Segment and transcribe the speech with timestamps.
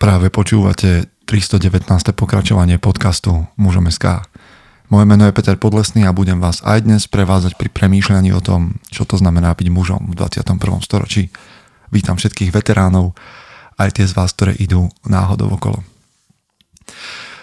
[0.00, 1.84] Práve počúvate 319.
[2.16, 4.24] pokračovanie podcastu Mužom SK.
[4.88, 8.80] Moje meno je Peter Podlesný a budem vás aj dnes prevázať pri premýšľaní o tom,
[8.88, 10.56] čo to znamená byť mužom v 21.
[10.80, 11.28] storočí.
[11.92, 13.12] Vítam všetkých veteránov,
[13.76, 15.84] aj tie z vás, ktoré idú náhodou okolo.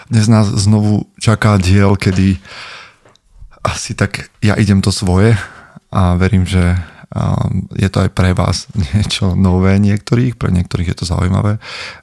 [0.09, 2.41] Dnes nás znovu čaká diel, kedy
[3.61, 5.37] asi tak ja idem to svoje
[5.93, 6.73] a verím, že
[7.75, 11.57] je to aj pre vás niečo nové niektorých, pre niektorých je to zaujímavé,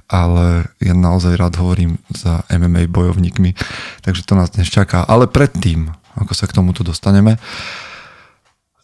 [0.09, 3.53] ale ja naozaj rád hovorím za MMA bojovníkmi,
[4.00, 5.04] takže to nás dnes čaká.
[5.04, 7.36] Ale predtým, ako sa k tomuto dostaneme,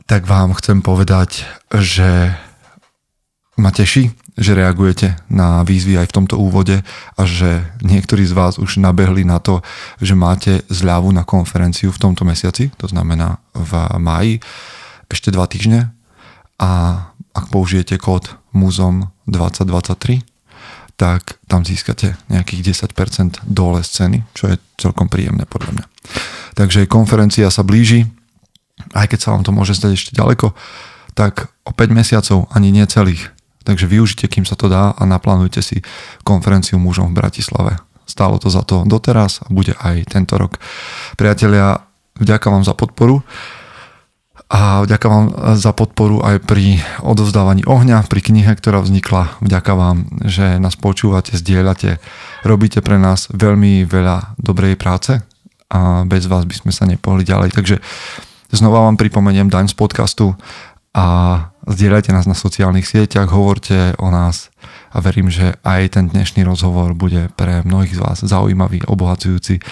[0.04, 2.34] tak vám chcem povedať, že
[3.56, 6.80] ma teší, že reagujete na výzvy aj v tomto úvode
[7.14, 9.60] a že niektorí z vás už nabehli na to,
[10.00, 14.34] že máte zľavu na konferenciu v tomto mesiaci, to znamená v máji,
[15.12, 15.92] ešte dva týždne
[16.60, 16.70] a
[17.32, 20.20] ak použijete kód MUZOM 2023,
[21.00, 25.86] tak tam získate nejakých 10% dole z ceny, čo je celkom príjemné podľa mňa.
[26.60, 28.04] Takže konferencia sa blíži,
[28.92, 30.52] aj keď sa vám to môže zdať ešte ďaleko,
[31.16, 33.32] tak o 5 mesiacov ani nie celých.
[33.64, 35.80] Takže využite, kým sa to dá a naplánujte si
[36.20, 37.80] konferenciu mužom v Bratislave.
[38.04, 40.60] Stálo to za to doteraz a bude aj tento rok.
[41.16, 41.80] Priatelia,
[42.20, 43.24] vďaka vám za podporu
[44.50, 49.38] a vďaka vám za podporu aj pri odovzdávaní ohňa, pri knihe, ktorá vznikla.
[49.38, 52.02] Vďaka vám, že nás počúvate, zdieľate,
[52.42, 55.22] robíte pre nás veľmi veľa dobrej práce
[55.70, 57.54] a bez vás by sme sa nepohli ďalej.
[57.54, 57.78] Takže
[58.50, 60.34] znova vám pripomeniem daň z podcastu
[60.90, 61.06] a
[61.70, 64.50] zdieľajte nás na sociálnych sieťach, hovorte o nás
[64.90, 69.62] a verím, že aj ten dnešný rozhovor bude pre mnohých z vás zaujímavý, obohacujúci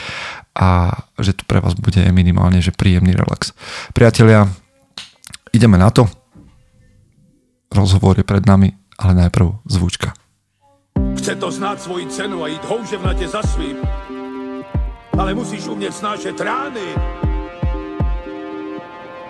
[0.54, 3.50] a že tu pre vás bude minimálne že príjemný relax.
[3.90, 4.46] Priatelia,
[5.58, 6.06] Ideme na to.
[7.74, 10.14] Rozhovor je pred nami, ale najprv zvučka.
[11.18, 13.76] Chce to znát svoji cenu a jít houževnatě za svým.
[15.18, 16.94] Ale musíš umět snášet rány.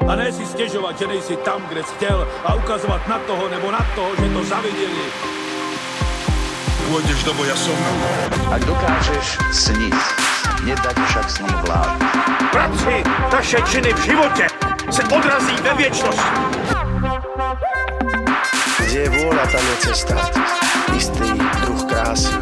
[0.08, 3.72] A ne si stěžovat, že nejsi tam, kde jsi chtěl a ukazovat na toho nebo
[3.72, 5.04] na toho, že to zaviděli.
[6.88, 7.76] Pôjdeš do boja som.
[8.48, 9.97] Ak dokážeš sniť,
[10.64, 12.00] nedať však sním vlád.
[12.52, 14.48] Práci, taše činy v životě
[14.91, 16.31] se odrazí ve věčnosti.
[18.78, 20.16] Kde je vôľa, tam je cesta.
[20.97, 21.28] Istý
[21.60, 22.32] druh krásy.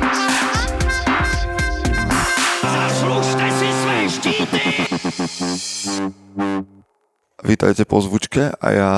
[2.62, 4.62] Zaslužte si své štíty!
[7.42, 8.92] Vítajte po zvučke a ja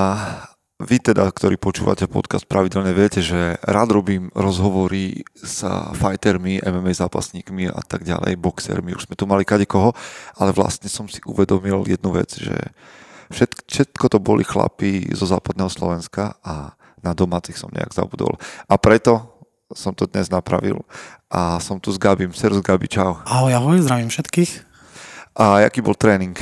[0.79, 5.67] vy teda, ktorí počúvate podcast pravidelne, viete, že rád robím rozhovory s
[5.99, 9.91] fightermi, MMA zápasníkmi a tak ďalej, boxermi, už sme tu mali kadekoho,
[10.39, 12.55] ale vlastne som si uvedomil jednu vec, že
[13.29, 18.35] všetko, všetko to boli chlapí zo západného Slovenska a na domácich som nejak zabudol.
[18.67, 19.39] A preto
[19.71, 20.81] som to dnes napravil
[21.29, 22.33] a som tu s Gabim.
[22.33, 23.21] Serus Gabi, čau.
[23.23, 24.65] Ahoj, ahoj, zdravím všetkých.
[25.37, 26.35] A jaký bol tréning?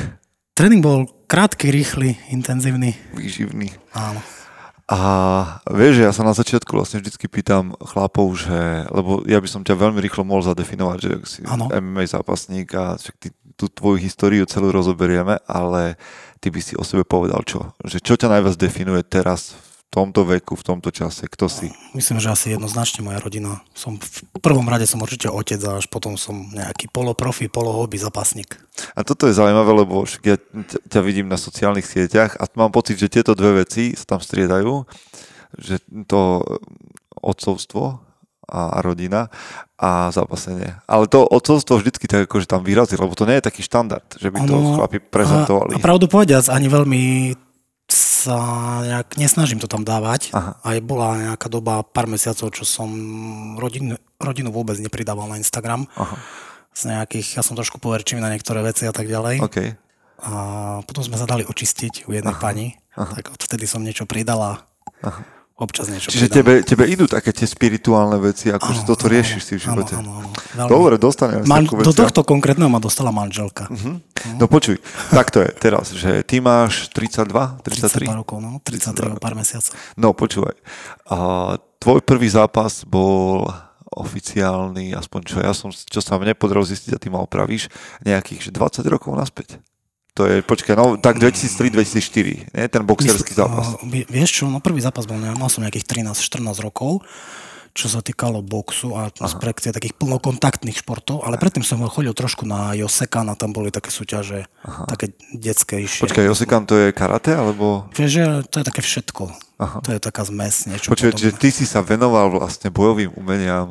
[0.56, 2.96] Tréning bol krátky, rýchly, intenzívny.
[3.14, 3.70] Výživný.
[3.94, 4.18] Áno.
[4.88, 4.98] A
[5.68, 9.60] vieš, že ja sa na začiatku vlastne vždycky pýtam chlapov, že, lebo ja by som
[9.60, 11.68] ťa veľmi rýchlo mohol zadefinovať, že si Áno.
[11.68, 13.28] MMA zápasník a však ty,
[13.58, 15.98] tú tvoju históriu celú rozoberieme, ale
[16.38, 17.74] ty by si o sebe povedal čo?
[17.82, 21.26] Že čo ťa najviac definuje teraz v tomto veku, v tomto čase?
[21.26, 21.74] Kto si?
[21.90, 23.58] Myslím, že asi jednoznačne moja rodina.
[23.74, 28.62] Som v prvom rade som určite otec a až potom som nejaký poloprofi, polohobby zápasník.
[28.94, 32.94] A toto je zaujímavé, lebo ja ťa- ťa vidím na sociálnych sieťach a mám pocit,
[32.94, 34.86] že tieto dve veci sa tam striedajú,
[35.58, 36.46] že to
[37.18, 38.07] odcovstvo
[38.48, 39.28] a a rodina
[39.78, 40.74] a zápasenie.
[40.88, 44.32] Ale to odcovstvo vždycky tak akože tam vyrazí, lebo to nie je taký štandard, že
[44.32, 45.76] by to Ono- chlapi prezentovali.
[45.76, 47.02] A, a pravdu povediac, ani veľmi
[47.88, 48.38] sa
[48.84, 50.34] nejak nesnažím to tam dávať.
[50.34, 50.58] Aha.
[50.60, 52.90] Aj bola nejaká doba, pár mesiacov, čo som
[53.56, 55.86] rodinu, rodinu vôbec nepridával na Instagram.
[55.94, 56.16] Aha.
[56.74, 59.40] Z nejakých, ja som trošku poverčivý na niektoré veci a tak ďalej.
[59.40, 59.58] OK.
[60.18, 60.32] A
[60.82, 64.66] potom sme sa dali očistiť u jednej pani, tak odvtedy som niečo pridala.
[65.58, 69.42] Občas niečo Čiže tebe, tebe idú také tie spirituálne veci, akože Áno, toto áno, riešiš
[69.42, 69.94] si v áno, živote.
[69.98, 70.28] áno, áno.
[70.54, 70.70] Veľmi.
[70.70, 73.66] Dobre, dostaneme Man, ku do tohto konkrétneho ma dostala manželka.
[74.38, 74.78] No počuj,
[75.10, 78.22] tak to je teraz, že ty máš 32, 32 33?
[78.22, 79.74] rokov, no, 33 o pár mesiacov.
[79.98, 80.54] No počúvaj,
[81.10, 81.16] a
[81.82, 83.50] tvoj prvý zápas bol
[83.98, 87.66] oficiálny, aspoň čo ja som, čo sa mne podarilo zistiť a ty ma opravíš,
[88.06, 89.58] nejakých že 20 rokov naspäť.
[90.18, 92.64] To je, počkaj, no tak 2003-2004, nie?
[92.66, 93.78] Ten boxerský zápas.
[93.86, 97.06] vieš čo, no prvý zápas bol, mal som nejakých 13-14 rokov,
[97.70, 102.74] čo sa týkalo boxu a projekcie takých plnokontaktných športov, ale predtým som chodil trošku na
[102.74, 104.50] Josekan a tam boli také súťaže,
[104.90, 106.02] také detskejšie.
[106.02, 107.86] Počkaj, Josekan to je karate, alebo...
[107.94, 109.22] Vieš, že to je také všetko.
[109.86, 111.14] To je taká zmes, niečo podobné.
[111.14, 113.70] čiže ty si sa venoval vlastne bojovým umeniam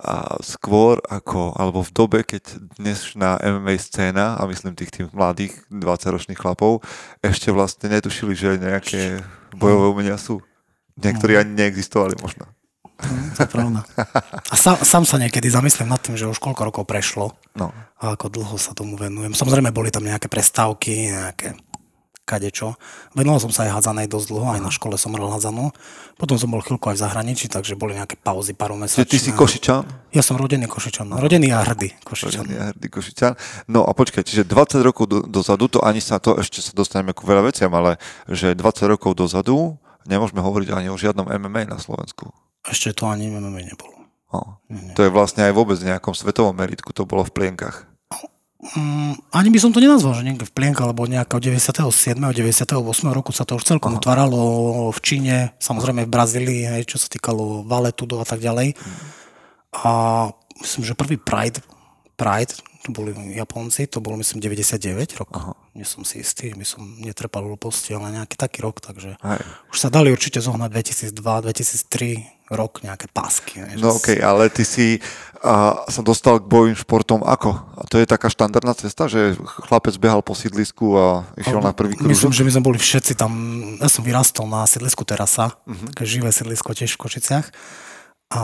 [0.00, 5.52] a skôr ako, alebo v dobe, keď dnešná MMA scéna, a myslím tých tých mladých
[5.68, 6.80] 20-ročných chlapov,
[7.20, 9.20] ešte vlastne netušili, že nejaké
[9.52, 10.40] bojové umenia sú.
[10.96, 12.48] Niektorí ani neexistovali možno.
[13.36, 13.80] To je pravda.
[14.52, 17.72] A sám, sám sa niekedy zamyslím nad tým, že už koľko rokov prešlo No.
[17.96, 19.32] a ako dlho sa tomu venujem.
[19.32, 21.56] Samozrejme, boli tam nejaké prestávky, nejaké
[22.30, 22.78] kadečo.
[23.18, 25.74] Venoval som sa aj hádzanej dosť dlho, aj na škole som hral hádzanú.
[26.14, 29.10] Potom som bol chvíľku aj v zahraničí, takže boli nejaké pauzy pár Čiže mesačné.
[29.10, 29.82] ty si Košičan?
[30.14, 31.10] Ja som rodený Košičan.
[31.10, 32.46] Rodený a hrdý Košičan.
[32.46, 33.32] Rodený a hrdý Košičan.
[33.66, 37.10] No a počkaj, čiže 20 rokov do, dozadu, to ani sa to, ešte sa dostaneme
[37.10, 37.98] ku veľa veciam, ale
[38.30, 39.74] že 20 rokov dozadu
[40.06, 42.30] nemôžeme hovoriť ani o žiadnom MMA na Slovensku.
[42.62, 44.06] Ešte to ani MMA nebolo.
[44.30, 44.62] No.
[44.94, 47.89] To je vlastne aj vôbec v nejakom svetovom meritku, to bolo v plienkach.
[48.60, 52.20] Mm, ani by som to nenazval, že v plienka, lebo nejak od 97.
[52.20, 52.76] 98.
[53.08, 57.64] roku sa to už celkom utváralo v Číne, samozrejme v Brazílii, hej, čo sa týkalo
[57.64, 58.76] valetudo a tak ďalej.
[59.80, 59.90] A
[60.60, 61.64] myslím, že prvý Pride,
[62.20, 62.52] Pride,
[62.84, 65.30] to boli Japonci, to bolo myslím 99 rok.
[65.32, 65.52] Aha.
[65.72, 69.40] Nie som si istý, my som netrepal hlúposti, ale nejaký taký rok, takže Hej.
[69.72, 73.62] už sa dali určite zohnať 2002, 2003 rok nejaké pásky.
[73.62, 74.98] že No okej, okay, ale ty si
[75.40, 77.50] a, sa dostal k bojovým športom ako?
[77.78, 79.38] A to je taká štandardná cesta, že
[79.70, 81.06] chlapec behal po sídlisku a
[81.38, 82.36] išiel na prvý Myslím, krúžok?
[82.36, 83.32] že my sme boli všetci tam,
[83.78, 85.94] ja som vyrastol na sídlisku Terasa, uh-huh.
[85.94, 87.46] také živé sídlisko tiež v Košiciach.
[88.34, 88.42] A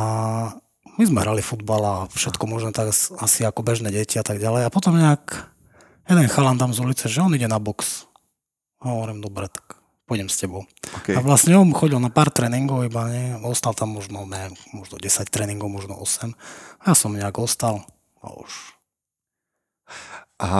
[0.97, 4.41] my sme hrali futbal a všetko možno tak as- asi ako bežné deti a tak
[4.41, 4.65] ďalej.
[4.65, 5.51] A potom nejak
[6.09, 8.09] jeden chalan tam z ulice, že on ide na box.
[8.81, 9.77] A hovorím, dobre, tak
[10.09, 10.65] pôjdem s tebou.
[11.07, 11.15] Okay.
[11.15, 13.39] A vlastne on chodil na pár tréningov iba, nie?
[13.47, 16.35] Ostal tam možno, ne, možno 10 tréningov, možno 8.
[16.83, 17.87] A ja som nejak ostal
[18.19, 18.75] a už
[20.43, 20.51] A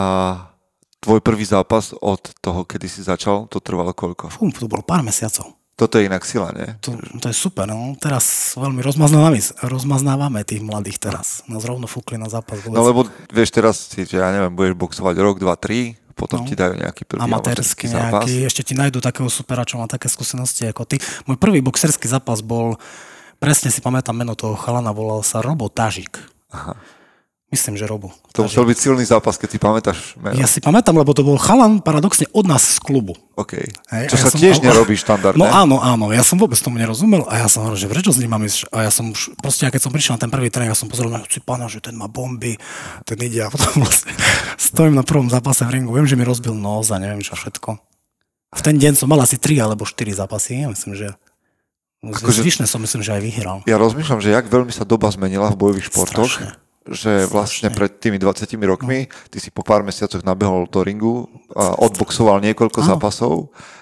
[1.03, 4.31] tvoj prvý zápas od toho, kedy si začal, to trvalo koľko?
[4.31, 5.51] fú, to bolo pár mesiacov.
[5.75, 6.79] Toto je inak sila, nie?
[6.79, 7.91] To, to je super, no.
[7.99, 11.43] Teraz veľmi rozmaznávame, rozmaznávame tých mladých teraz.
[11.51, 12.63] Nás rovno fúkli na zápas.
[12.71, 16.47] No lebo vieš teraz si, že ja neviem, budeš boxovať rok, dva, tri, potom No.
[16.49, 18.25] ti dajú nejaký prvý amatérsky zápas.
[18.25, 20.97] nejaký, ešte ti nájdú takého supera, čo má také skúsenosti ako ty.
[21.29, 22.81] Môj prvý boxerský zápas bol,
[23.37, 26.17] presne si pamätám meno toho chalana, volal sa Robo Tažik.
[26.49, 26.73] Aha.
[27.47, 28.11] Myslím, že Robo.
[28.35, 30.35] To musel byť silný zápas, keď si pamätáš meno.
[30.35, 33.15] Ja si pamätám, lebo to bol chalan paradoxne od nás z klubu.
[33.39, 33.55] OK.
[33.87, 35.39] Hej, Čo ja sa som- tiež nerobí štandardne.
[35.39, 38.19] No áno, áno, ja som vôbec tomu nerozumel a ja som hovoril, že prečo s
[38.19, 38.67] ním mám ísť?
[38.75, 41.07] A ja som už, proste, keď som prišiel na ten prvý tréning, ja som pozeral
[41.07, 42.59] na si pána, že ten má bomby,
[43.07, 44.11] ten ide a potom vlastne
[44.59, 47.79] stojím na prvom zápase v ringu, viem, že mi rozbil nos a neviem čo všetko.
[48.47, 51.15] V ten deň som mal asi 3 alebo 4 zápasy, ja myslím, že
[52.03, 53.57] Akože- zvyšné som myslím, že aj vyhral.
[53.63, 56.59] Ja rozmýšľam, že jak veľmi sa doba zmenila v bojových športoch, Strašne.
[56.91, 61.75] Že vlastne pred tými 20 rokmi ty si po pár mesiacoch nabehol do ringu a
[61.77, 62.87] odboxoval niekoľko Áno.
[62.95, 63.33] zápasov,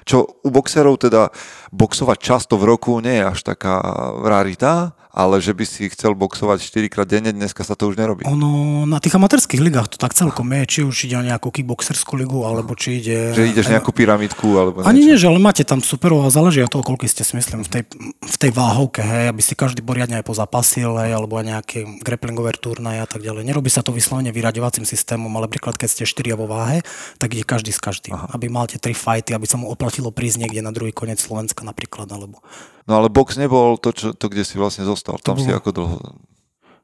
[0.06, 1.30] čo u boxerov teda
[1.70, 3.82] boxovať často v roku nie je až taká
[4.26, 8.28] rarita, ale že by si chcel boxovať 4 krát denne, dneska sa to už nerobí.
[8.28, 12.20] Ono, na tých amatérských ligách to tak celkom je, či už ide o nejakú kickboxerskú
[12.20, 13.32] ligu, alebo či ide...
[13.32, 15.32] Že ideš nejakú pyramidku alebo Ani nie, niečo.
[15.32, 17.84] že ale máte tam superov a záleží od toho, koľko ste si myslím v tej,
[18.12, 22.52] v tej váhovke, hej, aby si každý poriadne aj pozapasil, hej, alebo aj nejaké grapplingové
[22.60, 23.48] turnaje a tak ďalej.
[23.48, 26.84] Nerobí sa to vyslovene vyraďovacím systémom, ale príklad, keď ste 4 vo váhe,
[27.24, 28.20] tak ide každý s každým.
[28.20, 28.36] Aha.
[28.36, 31.64] Aby mal tie tri fighty, aby sa mu oplatilo prísť niekde na druhý koniec Slovenska
[31.64, 32.44] napríklad, alebo...
[32.86, 35.18] No ale box nebol to, čo, to kde si vlastne zostal.
[35.18, 35.98] Tam si bolo- ako dlho...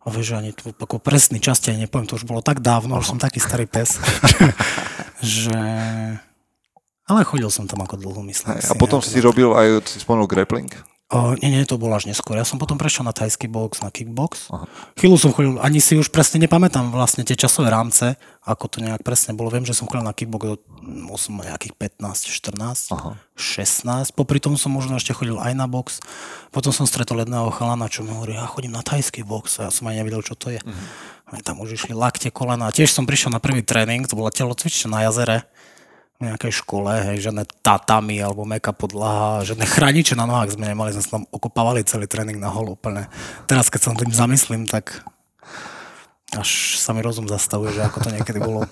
[0.02, 3.14] A vieš, ani tu ako presný čas ti nepoviem, to už bolo tak dávno, už
[3.14, 4.02] som taký starý pes,
[5.22, 5.54] že...
[7.06, 8.66] Ale chodil som tam ako dlho, myslím si.
[8.66, 10.74] a potom hej, si robil aj, si spomenul grappling.
[11.12, 12.40] Nie, nie, to bolo až neskôr.
[12.40, 14.48] Ja som potom prešiel na tajský box, na kickbox.
[14.96, 18.16] Chvíľu som chodil, ani si už presne nepamätám vlastne tie časové rámce,
[18.48, 19.52] ako to nejak presne bolo.
[19.52, 20.64] Viem, že som chodil na kickbox
[21.22, 23.12] som mal nejakých 15, 14, Aha.
[23.38, 24.18] 16.
[24.18, 26.02] Popri tom som možno ešte chodil aj na box.
[26.50, 29.62] Potom som stretol jedného chalana, čo mi hovorí, ja chodím na tajský box.
[29.62, 30.58] A ja som aj nevedel, čo to je.
[30.64, 31.44] Mm-hmm.
[31.46, 32.74] Tam už išli lakte, kolena.
[32.74, 35.48] Tiež som prišiel na prvý tréning, to bola telocvička na jazere
[36.22, 41.04] nejakej škole, hej, žiadne tatami alebo meka podlaha, žiadne chrániče na nohách sme nemali, sme
[41.04, 43.10] sa tam okopávali celý tréning na hol úplne.
[43.50, 45.02] Teraz, keď sa tým zamyslím, tak
[46.32, 48.64] až sa mi rozum zastavuje, že ako to niekedy bolo.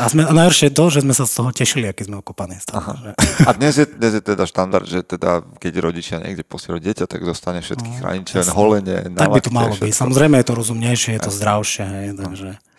[0.00, 2.56] A, sme, a najhoršie je to, že sme sa z toho tešili, aký sme okopaní.
[2.56, 3.12] Stále.
[3.44, 7.20] A dnes je, dnes je teda štandard, že teda, keď rodičia niekde posielajú dieťa, tak
[7.20, 9.92] dostane všetky no, hraniče, holenie, Tak by to malo byť.
[9.92, 12.48] Samozrejme je to rozumnejšie, je to zdravšie, hej, takže...
[12.56, 12.72] No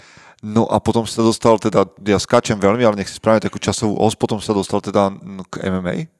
[0.45, 4.13] a potom sa dostal teda, ja skáčem veľmi, ale nech si spravíme takú časovú os,
[4.13, 5.09] potom sa dostal teda
[5.49, 6.11] k MMA.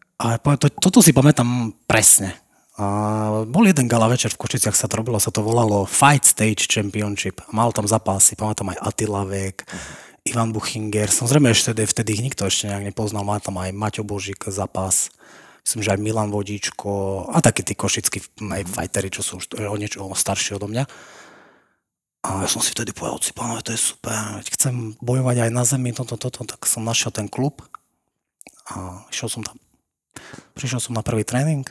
[0.42, 2.34] Poviem, to, toto si pamätám presne.
[2.76, 6.68] A bol jeden gala večer v Košiciach sa to robilo, sa to volalo Fight Stage
[6.68, 7.40] Championship.
[7.48, 9.64] A mal tam zápasy, pamätám aj Attila Vek,
[10.28, 11.08] Ivan Buchinger.
[11.08, 13.24] Samozrejme ešte vtedy, vtedy ich nikto ešte nejak nepoznal.
[13.24, 15.14] Mal tam aj Maťo Božík zápas.
[15.64, 19.76] Myslím, že aj Milan Vodíčko a takí tí košickí aj fighteri, čo sú už o
[19.80, 20.84] niečo starší odo mňa.
[22.26, 25.62] A ja som si vtedy povedal, si pánové, to je super, chcem bojovať aj na
[25.62, 27.62] zemi, toto, toto, tak som našiel ten klub
[28.66, 29.62] a išiel som tam.
[30.58, 31.70] Prišiel som na prvý tréning,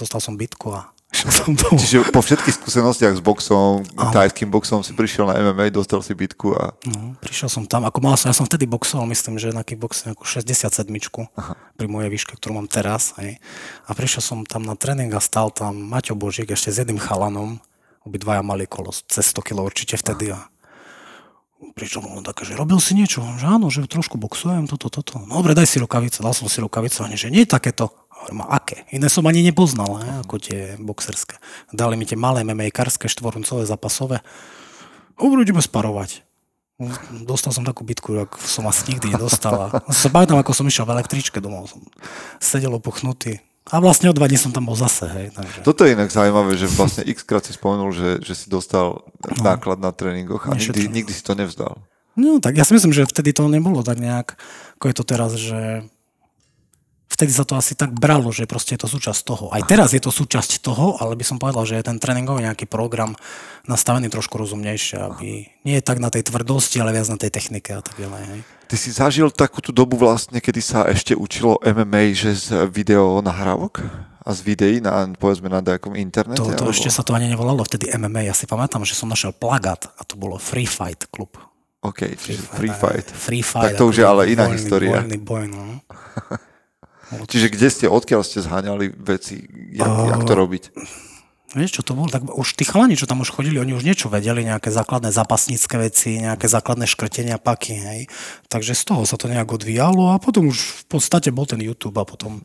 [0.00, 1.84] dostal som bitku a išiel som domov.
[1.84, 4.08] Čiže po všetkých skúsenostiach s boxom, Áno.
[4.08, 8.00] tajským boxom si prišiel na MMA, dostal si bitku a No, prišiel som tam, ako
[8.00, 10.88] mal som, ja som vtedy boxoval, myslím, že na kickboxe nejakú 67
[11.76, 13.12] pri mojej výške, ktorú mám teraz.
[13.20, 13.36] Hej.
[13.84, 17.60] A prišiel som tam na tréning a stal tam Maťo Božík ešte s jedným chalanom,
[18.04, 20.48] obidvaja mali kolo cez 100 kg určite vtedy a
[21.72, 25.24] prišiel mu také, že robil si niečo, že áno, že trošku boxujem, toto, toto.
[25.24, 27.88] No dobre, daj si rukavice, dal som si rukavice, oni, že nie je takéto.
[28.12, 28.84] Hovorím, aké?
[28.92, 31.40] Iné som ani nepoznal, he, ako tie boxerské.
[31.72, 34.20] Dali mi tie malé MMA-karské, štvoruncové, zapasové.
[35.16, 36.22] Hovorím, ideme sparovať.
[37.22, 39.70] Dostal som takú bitku, jak som asi nikdy nedostal.
[39.94, 41.70] Sa ako som išiel v električke domov.
[41.70, 41.86] Som
[42.42, 43.38] sedel opuchnutý.
[43.72, 45.08] A vlastne o dva dní som tam bol zase.
[45.08, 45.64] Hej, takže.
[45.64, 49.08] toto je inak zaujímavé, že vlastne x krát si spomenul, že, že si dostal
[49.40, 51.80] náklad na tréningoch a nikdy, nikdy si to nevzdal.
[52.14, 54.36] No tak ja si myslím, že vtedy to nebolo tak nejak,
[54.78, 55.82] ako je to teraz, že
[57.14, 59.46] vtedy sa to asi tak bralo, že proste je to súčasť toho.
[59.54, 62.66] Aj teraz je to súčasť toho, ale by som povedal, že je ten tréningový nejaký
[62.66, 63.14] program
[63.70, 67.70] nastavený trošku rozumnejšie, aby nie je tak na tej tvrdosti, ale viac na tej technike
[67.70, 68.22] a tak ďalej.
[68.28, 68.40] Hej.
[68.64, 73.20] Ty si zažil takú tú dobu vlastne, kedy sa ešte učilo MMA, že z video
[73.20, 73.84] nahrávok
[74.24, 76.40] a z videí na, povedzme, na nejakom internete?
[76.40, 78.24] To, to alebo- ešte sa to ani nevolalo vtedy MMA.
[78.24, 81.36] Ja si pamätám, že som našiel plagát a to bolo Free Fight klub.
[81.84, 83.04] OK, čiže free fight.
[83.12, 83.76] Free Fight.
[83.76, 85.04] Tak to už je ale iná voľný, história.
[85.04, 85.84] Voľný boj, no.
[87.30, 89.44] Čiže kde ste, odkiaľ ste zháňali veci,
[89.76, 90.64] jak, jak to robiť?
[91.54, 92.10] Vieš, čo to bolo?
[92.10, 95.78] Tak už tí chalani, čo tam už chodili, oni už niečo vedeli, nejaké základné zapasnícke
[95.78, 98.00] veci, nejaké základné škrtenia paky, hej.
[98.50, 101.94] Takže z toho sa to nejak odvíjalo a potom už v podstate bol ten YouTube
[101.96, 102.42] a potom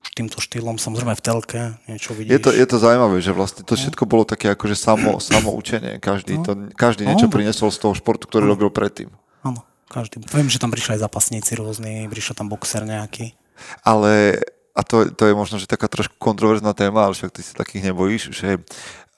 [0.00, 2.32] už týmto štýlom, samozrejme v telke, niečo vidíš.
[2.32, 6.00] Je to, je to zaujímavé, že vlastne to všetko bolo také akože samo, samo učenie.
[6.00, 7.32] Každý, to, každý niečo No.
[7.32, 9.12] priniesol z toho športu, ktorý robil predtým.
[9.44, 9.60] Áno,
[9.92, 10.24] každý.
[10.32, 13.36] Viem, že tam prišli aj zapasníci rôzni, prišiel tam boxer nejaký.
[13.84, 14.40] Ale,
[14.80, 17.92] a to, to je možno, že taká trošku kontroverzná téma, ale však ty sa takých
[17.92, 18.56] nebojíš, že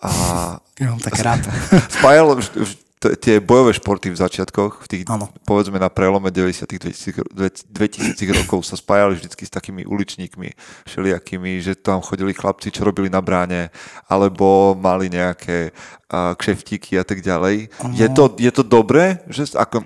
[0.03, 0.11] a,
[0.83, 1.47] Ja mám tak rád.
[3.03, 5.27] t- tie bojové športy v začiatkoch, v tých, Áno.
[5.43, 10.55] povedzme na prelome 90 2000 2000 rokov sa spájali vždycky s takými uličníkmi
[10.87, 13.75] všelijakými, že tam chodili chlapci, čo robili na bráne,
[14.07, 15.75] alebo mali nejaké
[16.07, 17.71] a, kšeftíky a tak ďalej.
[17.95, 19.23] Je to, je to dobré?
[19.27, 19.83] Že, ako,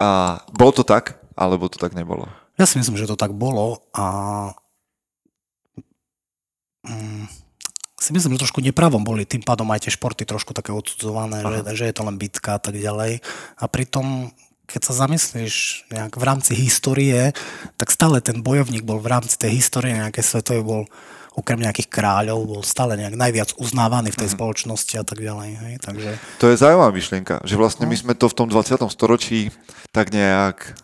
[0.00, 2.28] a, bolo to tak, alebo to tak nebolo?
[2.56, 4.04] Ja si myslím, že to tak bolo a
[7.98, 11.58] si myslím, že trošku nepravom boli tým pádom aj tie športy trošku také odsudzované, že,
[11.74, 13.20] že je to len bitka a tak ďalej.
[13.58, 14.30] A pritom,
[14.70, 17.34] keď sa zamyslíš nejak v rámci histórie,
[17.74, 20.82] tak stále ten bojovník bol v rámci tej histórie nejaké svetovej bol
[21.38, 25.50] okrem nejakých kráľov, bol stále nejak najviac uznávaný v tej spoločnosti a tak ďalej.
[25.54, 25.74] Hej?
[25.86, 26.10] Takže
[26.42, 28.74] To je zaujímavá myšlienka, že vlastne my sme to v tom 20.
[28.90, 29.54] storočí
[29.94, 30.74] tak nejak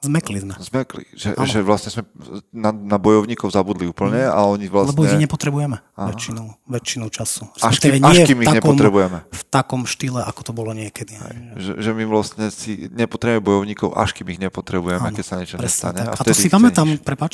[0.00, 0.54] zmekli sme.
[0.56, 2.02] zmekli, že, že vlastne sme
[2.50, 4.96] na, na bojovníkov zabudli úplne a oni vlastne...
[4.96, 7.44] Lebo ich nepotrebujeme väčšinu, väčšinu času.
[7.60, 9.28] Až kým- až kým ich nepotrebujeme.
[9.28, 11.20] V takom štýle, ako to bolo niekedy.
[11.60, 15.60] Že, že my vlastne si nepotrebujeme bojovníkov, až kým ich nepotrebujeme, Áno, keď sa niečo
[15.60, 16.00] nestane.
[16.00, 16.16] tak.
[16.16, 17.04] A, to si pamätám, ceníš.
[17.04, 17.32] prepač,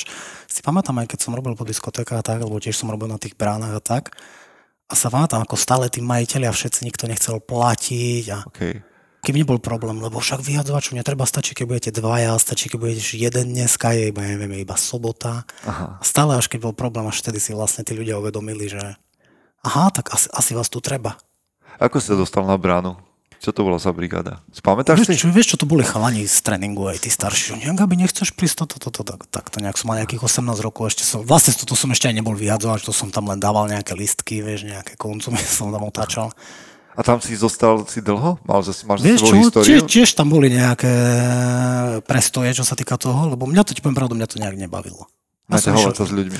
[0.51, 3.17] si pamätám aj keď som robil po diskotékach a tak, lebo tiež som robil na
[3.17, 4.11] tých bránach a tak.
[4.87, 8.83] A sa pamätám, ako stále tí majiteľi a všetci nikto nechcel platiť a Okay.
[9.27, 13.51] Kým nebol problém, lebo však vyjadzovaču netreba, stačí, keď budete dvaja, stačí, keď budeš jeden
[13.59, 15.43] dneska, je iba, neviem, iba sobota.
[15.67, 15.99] Aha.
[16.07, 18.95] Stále až keď bol problém, až vtedy si vlastne tí ľudia uvedomili, že
[19.67, 21.19] aha, tak asi, asi vás tu treba.
[21.83, 22.95] Ako sa dostal na bránu?
[23.37, 24.41] Čo to bola za brigáda?
[24.49, 25.21] Spamätáš Vieš si?
[25.21, 28.33] čo, vieš, čo to boli chalani z tréningu, aj tí starší, že nejak, aby nechceš
[28.33, 31.53] prísť toto, toto, tak, tak to nejak som mal nejakých 18 rokov, ešte som, vlastne
[31.53, 34.97] toto som ešte aj nebol vyjadzovač, to som tam len dával nejaké listky, vieš, nejaké
[34.97, 36.33] konzumy som tam otáčal.
[36.97, 38.41] A tam si zostal si dlho?
[38.49, 39.69] Mal máš Vieš čo, históriu?
[39.69, 40.89] tiež, tiež tam boli nejaké
[42.09, 45.05] prestoje, čo sa týka toho, lebo mňa to, ti poviem pravdu, mňa to nejak nebavilo.
[45.47, 46.39] Naťahovať sa s ľuďmi.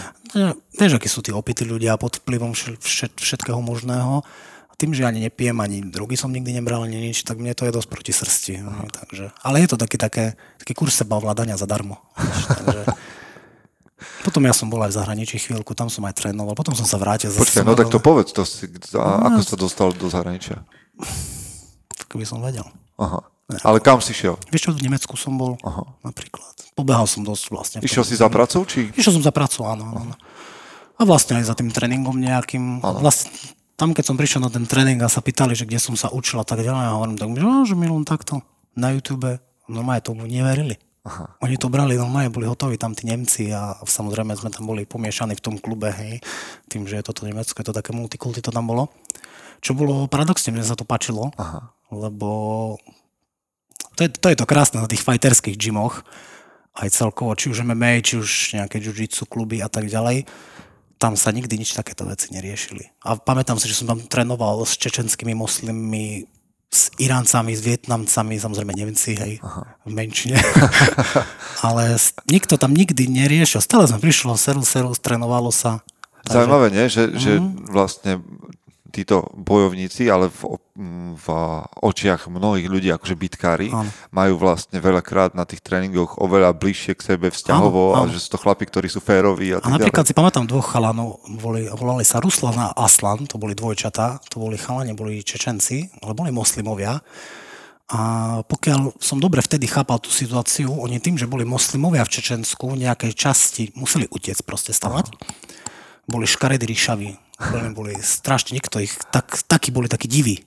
[0.81, 4.27] Vieš, akí sú tí opití ľudia pod vplyvom všet, všet, všetkého možného.
[4.67, 7.69] A tým, že ani nepijem, ani drogy som nikdy nebral, ani nič, tak mne to
[7.69, 8.55] je dosť proti srsti.
[8.91, 10.25] Takže, ale je to taký, také,
[10.59, 12.03] taký kurz sebaovládania zadarmo.
[12.19, 12.81] vieš, takže,
[14.27, 16.99] potom ja som bol aj v zahraničí chvíľku, tam som aj trénoval, potom som sa
[16.99, 17.31] vrátil.
[17.31, 20.67] Počkaj, no tak to povedz, to si, a, No, ako ja- sa dostal do zahraničia?
[22.11, 22.67] Keby som vedel.
[22.99, 23.23] Aha.
[23.63, 24.35] Ale kam si šiel?
[24.51, 25.87] Vieš čo, v Nemecku som bol Aha.
[26.03, 26.51] napríklad.
[26.75, 27.79] Pobehal som dosť vlastne.
[27.79, 28.91] Išiel si za pracou, či?
[28.93, 29.87] Išiel som za prácu, áno.
[29.95, 30.15] áno.
[30.99, 32.83] A vlastne aj za tým tréningom nejakým.
[32.83, 33.31] Vlastne,
[33.79, 36.41] tam, keď som prišiel na ten tréning a sa pýtali, že kde som sa učil
[36.41, 38.41] a tak ďalej, a hovorím, tak, že, "Á, že mi len takto
[38.75, 40.77] na YouTube, normálne tomu neverili.
[41.07, 41.39] Aha.
[41.47, 45.39] Oni to brali, normálne boli hotoví tam tí Nemci a samozrejme sme tam boli pomiešaní
[45.39, 46.19] v tom klube, hej,
[46.67, 48.91] tým, že je toto Nemecko, je to také multikulty, to tam bolo.
[49.63, 51.71] Čo bolo paradoxne, mne sa to páčilo, Aha.
[51.95, 52.29] lebo
[53.95, 56.03] to je, to je to krásne na tých fighterských gymoch,
[56.77, 60.29] aj celkovo, či už MMA, či už nejaké jiu-jitsu kluby a tak ďalej,
[61.01, 63.05] tam sa nikdy nič takéto veci neriešili.
[63.05, 66.29] A pamätám si, že som tam trénoval s čečenskými moslimmi,
[66.67, 69.79] s Iráncami, s Vietnamcami, samozrejme Nemci, hej, Aha.
[69.87, 70.37] v menšine.
[71.67, 71.97] Ale
[72.29, 73.63] nikto tam nikdy neriešil.
[73.63, 75.81] Stále sme prišlo, seru, seru, trénovalo sa.
[76.27, 76.87] Zaujímavé, nie?
[76.91, 77.71] Že, že Mhm.
[77.71, 78.13] vlastne
[78.97, 80.57] títo bojovníci, ale v,
[81.13, 81.27] v
[81.85, 83.93] očiach mnohých ľudí, akože bitkári, Áno.
[84.09, 88.13] majú vlastne veľakrát na tých tréningoch oveľa bližšie k sebe vzťahovo Áno, a áno.
[88.13, 90.11] že sú to chlapi, ktorí sú féroví a A napríklad ďalej.
[90.11, 94.57] si pamätám dvoch chalanov, boli, volali sa Ruslan a Aslan, to boli dvojčatá, to boli
[94.57, 97.05] chalani, boli Čečenci, ale boli moslimovia.
[97.87, 98.01] A
[98.43, 103.13] pokiaľ som dobre vtedy chápal tú situáciu, oni tým, že boli moslimovia v Čečensku, nejakej
[103.15, 105.15] časti museli utiec proste stavať.
[106.07, 110.45] Boli škaredí ríšaví, boli, boli strašne, nikto ich, tak, takí boli takí diví.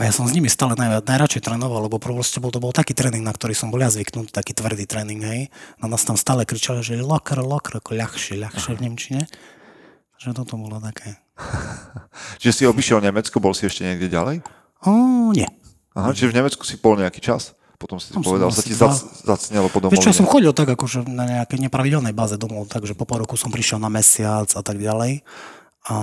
[0.00, 2.96] A ja som s nimi stále najviac, najradšej trénoval, lebo proste bol, to bol taký
[2.96, 5.40] tréning, na ktorý som bol ja zvyknutý, taký tvrdý tréning, hej.
[5.76, 9.22] Na nás tam stále kričali, že lokr, lokr, ako ľahšie, ľahšie v Nemčine.
[10.16, 11.20] Že toto bolo také.
[12.40, 14.40] Čiže si obišiel Nemecko, bol si ešte niekde ďalej?
[14.88, 15.48] O, nie.
[15.92, 17.52] Aha, čiže v Nemecku si bol nejaký čas?
[17.76, 20.32] Potom si Tam povedal, sa ti dva- zac, zacnelo po Vieš čo, som domovine.
[20.32, 23.88] chodil tak akože na nejakej nepravidelnej báze domov, takže po pár roku som prišiel na
[23.88, 25.24] mesiac a tak ďalej.
[25.88, 25.96] A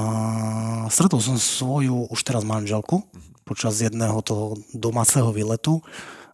[0.90, 3.06] stretol som svoju už teraz manželku
[3.46, 5.80] počas jedného toho domáceho výletu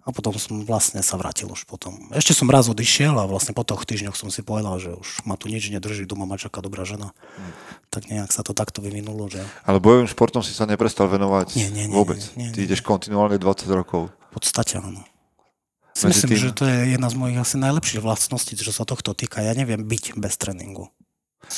[0.04, 1.96] a potom som vlastne sa vrátil už potom.
[2.12, 5.40] Ešte som raz odišiel a vlastne po troch týždňoch som si povedal, že už ma
[5.40, 7.16] tu nič nedrží, doma ma čaká dobrá žena.
[7.88, 11.70] Tak nejak sa to takto vyvinulo, že Ale bojovým športom si sa neprestal venovať Nie,
[11.72, 12.20] nie, nie, vôbec.
[12.36, 12.66] nie, nie, Ty nie.
[12.68, 14.12] ideš kontinuálne 20 rokov.
[14.12, 15.06] v podstate áno.
[15.94, 18.82] Si Medzi myslím, tým- že to je jedna z mojich asi najlepších vlastností, čo sa
[18.82, 19.46] tohto týka.
[19.46, 20.90] Ja neviem byť bez tréningu.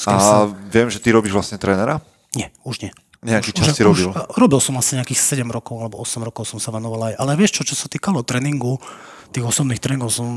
[0.05, 2.01] A viem, že ty robíš vlastne trénera?
[2.35, 2.91] Nie, už nie.
[3.25, 4.09] Nejaký už, čas už, si robil.
[4.13, 7.13] Už, robil som asi nejakých 7 rokov alebo 8 rokov som sa venoval aj.
[7.17, 8.77] Ale vieš čo, čo sa týkalo tréningu,
[9.33, 10.29] tých osobných tréningov som,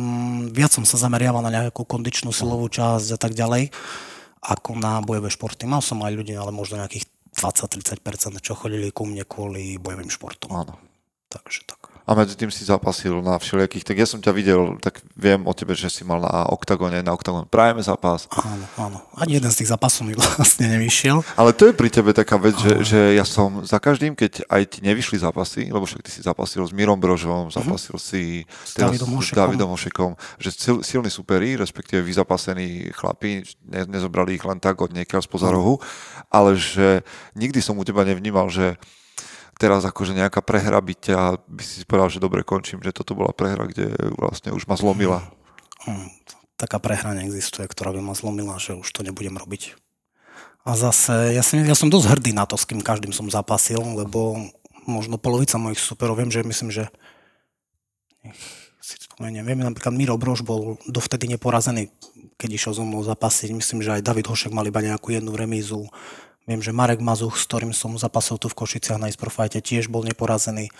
[0.48, 3.68] viac som sa zameriaval na nejakú kondičnú silovú časť a tak ďalej,
[4.40, 5.68] ako na bojové športy.
[5.68, 7.04] Mal som aj ľudí, ale možno nejakých
[7.36, 10.50] 20-30%, čo chodili ku mne kvôli bojovým športom.
[10.56, 10.80] Áno.
[11.28, 11.87] Takže tak.
[12.08, 15.52] A medzi tým si zapasil na všelijakých, tak ja som ťa videl, tak viem o
[15.52, 18.24] tebe, že si mal na Octagone, na Octagon Prime zápas.
[18.32, 18.98] Áno, áno.
[19.12, 21.20] Ani jeden z tých zápasov mi vlastne nevyšiel.
[21.36, 24.62] Ale to je pri tebe taká vec, že, že ja som za každým, keď aj
[24.72, 29.12] ti nevyšli zápasy, lebo však ty si zapasil s Mírom Brožom, zapasil si teraz Davidom
[29.20, 29.36] s.
[29.36, 34.96] Davidom Hošekom, že sil, silní superi, respektíve vyzapasení chlapí, ne, nezobrali ich len tak od
[34.96, 35.76] niekiaľ spoza rohu,
[36.32, 37.04] ale že
[37.36, 38.80] nikdy som u teba nevnímal, že
[39.58, 43.34] teraz akože nejaká prehra by ťa, by si povedal, že dobre končím, že toto bola
[43.34, 45.26] prehra, kde vlastne už ma zlomila.
[45.84, 46.08] Hm,
[46.54, 49.74] taká prehra neexistuje, ktorá by ma zlomila, že už to nebudem robiť.
[50.62, 53.80] A zase, ja, si, ja som dosť hrdý na to, s kým každým som zapasil,
[53.82, 54.38] lebo
[54.86, 56.88] možno polovica mojich superov, viem, že myslím, že
[58.80, 61.92] si spomeniem, viem, napríklad Miro Brož bol dovtedy neporazený,
[62.40, 63.52] keď išiel so mnou zapasiť.
[63.52, 65.90] Myslím, že aj David Hošek mal iba nejakú jednu remízu.
[66.48, 70.00] Viem, že Marek Mazuch, s ktorým som zapasil tu v Košiciach na Isprofajte, tiež bol
[70.00, 70.72] neporazený.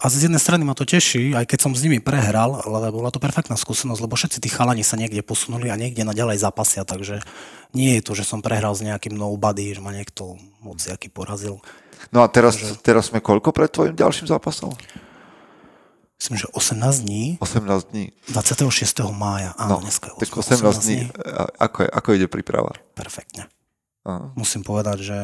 [0.00, 3.12] A z jednej strany ma to teší, aj keď som s nimi prehral, ale bola
[3.12, 7.20] to perfektná skúsenosť, lebo všetci tí chalani sa niekde posunuli a niekde naďalej zapasia, takže
[7.76, 11.60] nie je to, že som prehral s nejakým nobody, že ma niekto moc aký porazil.
[12.10, 14.74] No a teraz, teraz sme koľko pred tvojim ďalším zápasom?
[16.18, 18.10] Myslím, že 18 dní, 18 dní.
[18.32, 19.06] 26.
[19.12, 20.98] mája, áno, No, dneska je tak 18 18 dní.
[21.30, 22.72] A- Ako, je, ako ide príprava?
[22.98, 23.46] Perfektne.
[24.02, 24.34] Aha.
[24.34, 25.18] Musím povedať, že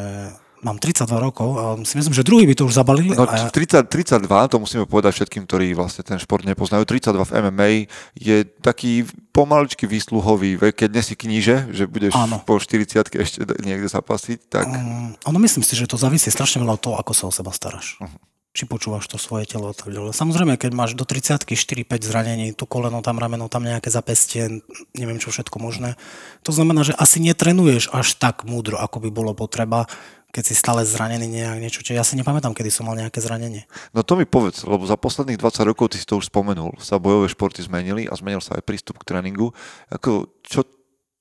[0.63, 3.15] mám 32 rokov a si myslím, že druhý by to už zabalili.
[3.15, 6.83] No, a ja, 30, 32, to musíme povedať všetkým, ktorí vlastne ten šport nepoznajú.
[6.83, 7.71] 32 v MMA
[8.19, 12.43] je taký pomaličky výsluhový vek, keď nesi kníže, že budeš Áno.
[12.43, 16.77] po 40 ešte niekde zapasiť, tak Mm, ono myslím si, že to závisí strašne veľa
[16.77, 17.97] od toho, ako sa o seba staráš.
[18.03, 18.19] Mhm.
[18.59, 20.19] Či počúvaš to svoje telo a tak ďalej.
[20.19, 24.67] Samozrejme, keď máš do 30 4-5 zranení, tu koleno, tam rameno, tam nejaké zapestie,
[24.99, 25.95] neviem čo všetko možné,
[26.43, 29.87] to znamená, že asi netrenuješ až tak múdro, ako by bolo potreba,
[30.35, 31.87] keď si stále zranený nejak niečo.
[31.87, 33.65] Čiže ja si nepamätám, kedy som mal nejaké zranenie.
[33.95, 36.99] No to mi povedz, lebo za posledných 20 rokov, ty si to už spomenul, sa
[36.99, 39.55] bojové športy zmenili a zmenil sa aj prístup k tréningu.
[39.89, 40.67] Ako, čo,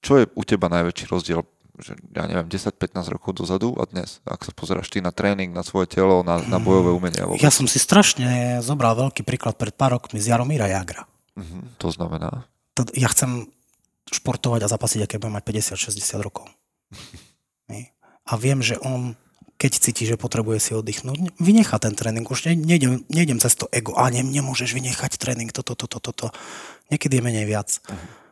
[0.02, 1.46] čo je u teba najväčší rozdiel?
[1.78, 5.62] Že, ja neviem, 10-15 rokov dozadu a dnes, ak sa pozeráš ty na tréning, na
[5.62, 7.30] svoje telo, na, na bojové umenia.
[7.30, 7.38] vôbec.
[7.38, 11.06] Ja som si strašne zobral veľký príklad pred pár rokmi z Jaromíra Jagra.
[11.38, 13.46] Mhm, to znamená, Tad- Ja chcem
[14.10, 16.50] športovať a zapasiť, aké budem mať 50-60 rokov.
[18.28, 19.16] A viem, že on,
[19.56, 22.28] keď cíti, že potrebuje si oddychnúť, vynechá ten tréning.
[22.28, 23.96] Už ne, nejdem, nejdem cez to ego.
[23.96, 26.36] A ne, nemôžeš vynechať tréning, toto, toto, toto.
[26.92, 27.80] Niekedy je menej viac.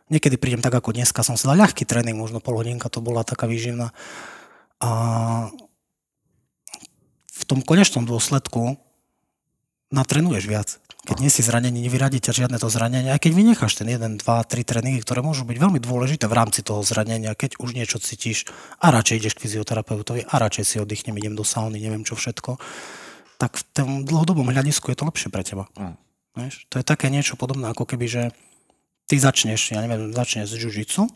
[0.06, 3.26] Niekedy prídem tak ako dneska, som si dal ľahký tréning, možno pol hodinka to bola
[3.26, 3.90] taká výživná.
[4.78, 4.90] A
[7.36, 8.78] v tom konečnom dôsledku
[9.90, 10.68] natrenuješ viac.
[11.06, 13.14] Keď nie si zranený, nevyradí ťa žiadne to zranenie.
[13.14, 16.66] Aj keď vynecháš ten 1, 2, 3 tréningy, ktoré môžu byť veľmi dôležité v rámci
[16.66, 18.50] toho zranenia, keď už niečo cítiš
[18.82, 22.58] a radšej ideš k fyzioterapeutovi a radšej si oddychnem, idem do sauny, neviem čo všetko,
[23.38, 25.70] tak v tom dlhodobom hľadisku je to lepšie pre teba.
[25.78, 25.94] Mm.
[26.36, 26.66] Vieš?
[26.74, 28.22] To je také niečo podobné, ako keby, že
[29.06, 31.06] ty začneš, ja neviem, začneš z jiu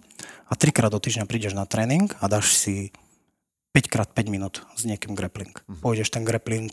[0.50, 2.94] a trikrát do týždňa prídeš na tréning a dáš si
[3.74, 5.55] 5 krát 5 minút s niekým grappling.
[5.66, 5.83] Mhm.
[5.83, 6.70] Pôjdeš ten grappling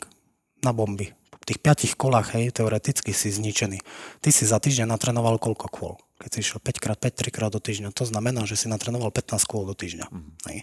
[0.65, 1.13] na bomby.
[1.29, 3.77] Po tých 5 kolách, hej, teoreticky si zničený.
[4.21, 5.93] Ty si za týždeň natrenoval koľko kôl?
[6.17, 9.13] Keď si išiel 5 krát 5, 3 krát do týždňa, to znamená, že si natrenoval
[9.13, 10.09] 15 kôl do týždňa.
[10.09, 10.29] Mhm.
[10.49, 10.57] Hej.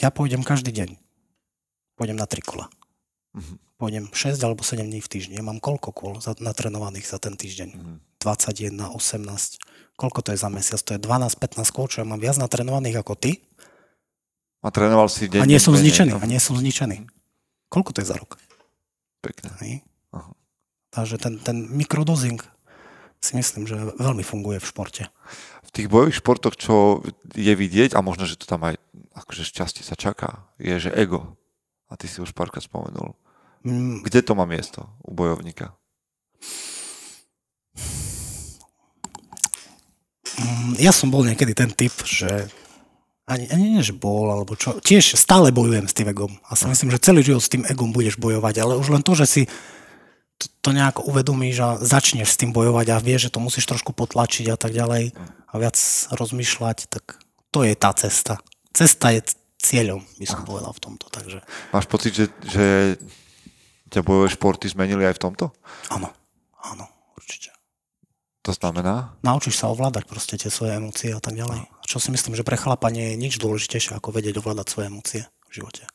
[0.00, 1.00] Ja pôjdem každý deň.
[1.96, 2.68] Pôjdem na 3 kola.
[3.32, 3.56] Mhm.
[3.80, 5.40] Pôjdem 6 alebo 7 dní v týždni.
[5.40, 7.68] Ja mám koľko kôl natrenovaných za ten týždeň?
[7.72, 8.11] Mhm.
[8.22, 9.98] 21, 18.
[9.98, 10.80] Koľko to je za mesiac?
[10.86, 13.42] To je 12-15 kôl, čo ja mám viac natrenovaných ako ty
[14.62, 15.42] A trénoval si deň.
[15.42, 16.14] a nie som zničený.
[16.16, 17.06] A nie som zničený.
[17.68, 18.38] Koľko to je za rok?
[19.20, 19.50] Pekne.
[20.14, 20.32] Aha.
[20.90, 22.38] Takže ten, ten mikrodozing
[23.22, 25.02] si myslím, že veľmi funguje v športe.
[25.62, 27.00] V tých bojových športoch, čo
[27.32, 28.76] je vidieť, a možno, že to tam aj
[29.14, 31.38] akože šťastie sa čaká, je, že ego.
[31.88, 33.14] A ty si už párkrát spomenul.
[33.62, 35.72] Mm, Kde to má miesto u bojovníka?
[40.42, 42.50] Mm, ja som bol niekedy ten typ, že
[43.22, 44.82] ani, ani nie, že bol, alebo čo.
[44.82, 46.32] Tiež stále bojujem s tým egom.
[46.50, 48.60] A si myslím, že celý život s tým egom budeš bojovať.
[48.60, 49.42] Ale už len to, že si
[50.42, 53.94] to, to nejako uvedomíš a začneš s tým bojovať a vieš, že to musíš trošku
[53.94, 55.14] potlačiť a tak ďalej
[55.48, 55.76] a viac
[56.10, 57.22] rozmýšľať, tak
[57.54, 58.42] to je tá cesta.
[58.74, 59.22] Cesta je
[59.62, 61.06] cieľom, by som povedal v tomto.
[61.12, 61.38] Takže
[61.70, 62.98] Máš pocit, že, že
[63.94, 65.44] ťa bojové športy zmenili aj v tomto?
[65.94, 66.10] áno,
[66.58, 66.90] áno.
[68.42, 69.14] To znamená?
[69.22, 71.62] Naučíš sa ovládať proste tie svoje emócie a tak ďalej.
[71.62, 74.86] A čo si myslím, že pre chlapa nie je nič dôležitejšie, ako vedieť ovládať svoje
[74.90, 75.86] emócie v živote.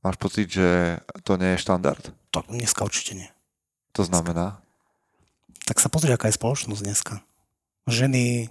[0.00, 2.12] Máš pocit, že to nie je štandard?
[2.32, 3.28] To dneska určite nie.
[3.96, 4.64] To znamená?
[5.64, 7.14] Tak sa pozri, aká je spoločnosť dneska.
[7.88, 8.48] Ženy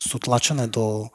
[0.00, 1.12] sú tlačené do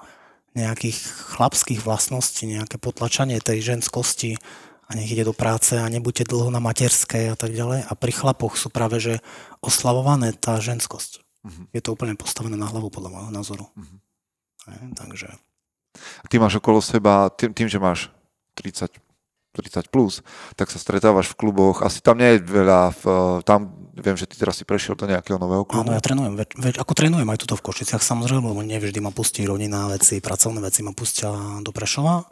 [0.58, 0.98] nejakých
[1.38, 4.42] chlapských vlastností, nejaké potlačanie tej ženskosti
[4.88, 7.84] a nech ide do práce a nebuďte dlho na materskej a tak ďalej.
[7.88, 9.14] A pri chlapoch sú práve, že
[9.60, 11.22] oslavované tá ženskosť.
[11.44, 11.62] Mhm.
[11.76, 13.66] Je to úplne postavené na hlavu podľa môjho názoru.
[13.76, 13.98] Mhm.
[14.68, 15.28] Hej, takže
[16.30, 18.14] Ty máš okolo seba, tým, tým že máš
[18.58, 18.94] 30,
[19.58, 20.22] 30 plus,
[20.54, 21.82] tak sa stretávaš v kluboch.
[21.82, 23.04] Asi tam nie je veľa, v,
[23.46, 25.86] tam viem, že ty teraz si prešiel do nejakého nového klubu.
[25.86, 29.10] Áno, ja trénujem, več, več, ako trénujem aj tuto v Košiciach, samozrejme, lebo nevždy ma
[29.10, 32.26] pustí rodina veci, pracovné veci ma pustia do Prešova,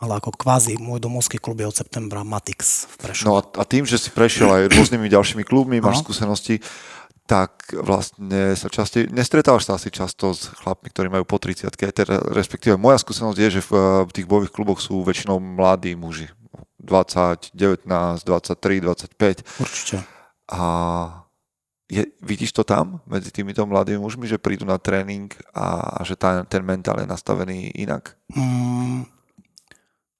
[0.00, 3.26] ale ako kvázi môj domovský klub je od septembra Matix v Prešove.
[3.28, 6.12] No a, a tým, že si prešiel aj rôznymi ďalšími klubmi, máš Áno.
[6.12, 6.60] skúsenosti,
[7.26, 12.22] tak vlastne sa časte, nestretávaš sa asi často s chlapmi, ktorí majú po 30 teda,
[12.30, 13.72] respektíve moja skúsenosť je, že v,
[14.06, 16.30] v tých bojových kluboch sú väčšinou mladí muži.
[16.78, 19.42] 20, 19, 23, 25.
[19.58, 19.96] Určite.
[20.54, 20.62] A
[21.90, 26.14] je, vidíš to tam medzi týmito mladými mužmi, že prídu na tréning a, a že
[26.14, 28.14] tá, ten mentál je nastavený inak?
[28.30, 29.06] Mm,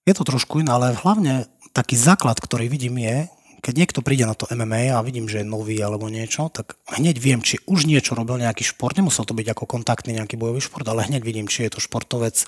[0.07, 3.27] je to trošku iné, ale hlavne taký základ, ktorý vidím je,
[3.59, 7.19] keď niekto príde na to MMA a vidím, že je nový alebo niečo, tak hneď
[7.19, 10.87] viem, či už niečo robil nejaký šport, nemusel to byť ako kontaktný nejaký bojový šport,
[10.87, 12.47] ale hneď vidím, či je to športovec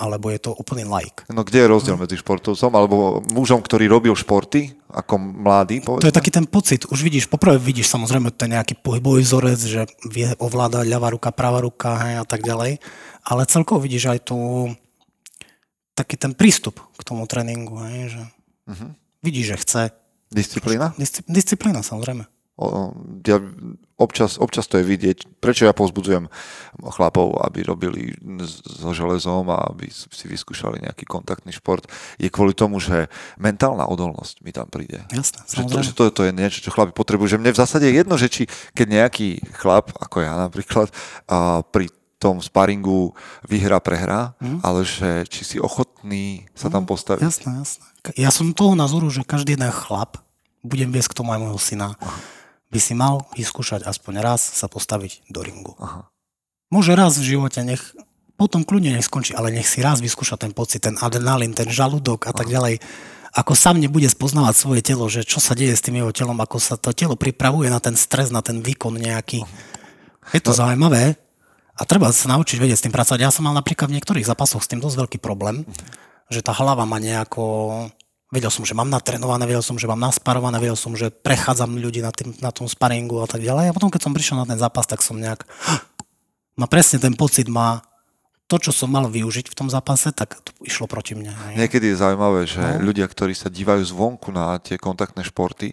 [0.00, 1.28] alebo je to úplný like.
[1.28, 5.84] No kde je rozdiel medzi športovcom alebo mužom, ktorý robil športy ako mladý?
[5.84, 9.84] To je taký ten pocit, už vidíš, poprvé vidíš samozrejme ten nejaký pohybový vzorec, že
[10.08, 12.80] vie ovládať ľavá ruka, pravá ruka hej, a tak ďalej,
[13.28, 14.36] ale celkovo vidíš aj tu
[16.00, 18.22] taký ten prístup k tomu tréningu, hej, že
[18.72, 18.86] Mhm.
[19.20, 19.82] vidíš, že chce.
[20.30, 20.94] Disciplína?
[20.96, 22.24] Disci- disciplína samozrejme.
[22.60, 22.92] O,
[23.24, 23.40] ja,
[23.96, 25.40] občas, občas to je vidieť.
[25.40, 26.28] Prečo ja povzbudzujem
[26.92, 28.12] chlapov, aby robili
[28.44, 31.88] so železom a aby si vyskúšali nejaký kontaktný šport,
[32.20, 33.08] je kvôli tomu, že
[33.40, 35.00] mentálna odolnosť mi tam príde.
[35.08, 37.32] Jasné, Že to, že to, to je niečo, čo chlapi potrebujú.
[37.32, 38.44] Že mne v zásade je jedno, že či
[38.76, 40.92] keď nejaký chlap, ako ja napríklad,
[41.32, 41.88] a pri
[42.20, 43.16] tom sparingu
[43.48, 44.60] vyhrá, prehrá, Mhm.
[44.60, 47.24] ale že či si ochotný sa tam postaviť.
[47.24, 47.84] Jasné, jasné.
[48.20, 50.20] Ja som toho názoru, že každý jeden chlap,
[50.60, 51.88] budem viesť k tomu aj môjho syna,
[52.68, 55.74] by si mal vyskúšať aspoň raz sa postaviť do ringu.
[55.80, 56.06] Aha.
[56.70, 57.82] Môže raz v živote, nech
[58.38, 62.28] potom kľudne nech skončí, ale nech si raz vyskúša ten pocit, ten adrenalín, ten žalúdok
[62.28, 62.78] a tak ďalej.
[63.30, 66.56] Ako sám nebude spoznávať svoje telo, že čo sa deje s tým jeho telom, ako
[66.58, 69.44] sa to telo pripravuje na ten stres, na ten výkon nejaký.
[70.34, 71.14] Je to zaujímavé
[71.80, 73.24] a treba sa naučiť vedieť s tým pracovať.
[73.24, 75.64] Ja som mal napríklad v niektorých zápasoch s tým dosť veľký problém,
[76.28, 77.88] že tá hlava ma nejako...
[78.30, 81.98] Vedel som, že mám natrenované, vedel som, že mám nasparované, vedel som, že prechádzam ľudí
[81.98, 83.72] na, tým, na tom sparingu a tak ďalej.
[83.72, 85.42] A potom, keď som prišiel na ten zápas, tak som nejak...
[86.54, 87.82] Ma presne ten pocit ma
[88.50, 91.30] to, čo som mal využiť v tom zápase, tak to išlo proti mne.
[91.30, 91.54] hej.
[91.56, 92.82] Niekedy je zaujímavé, že No.
[92.82, 95.70] ľudia, ktorí sa dívajú zvonku na tie kontaktné športy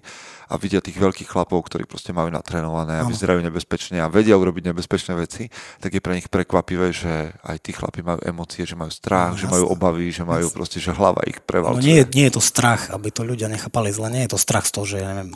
[0.47, 4.63] a vidia tých veľkých chlapov, ktorí proste majú natrénované a vyzerajú nebezpečne a vedia urobiť
[4.65, 8.87] nebezpečné veci, tak je pre nich prekvapivé, že aj tí chlapi majú emócie, že majú
[8.87, 11.83] strach, No, že majú obavy, že majú proste, že hlava ich No prevalcuje.
[11.83, 14.63] nie, je- nie je to strach, aby to ľudia nechápali zle, nie je to strach
[14.63, 15.33] z toho, že ja neviem,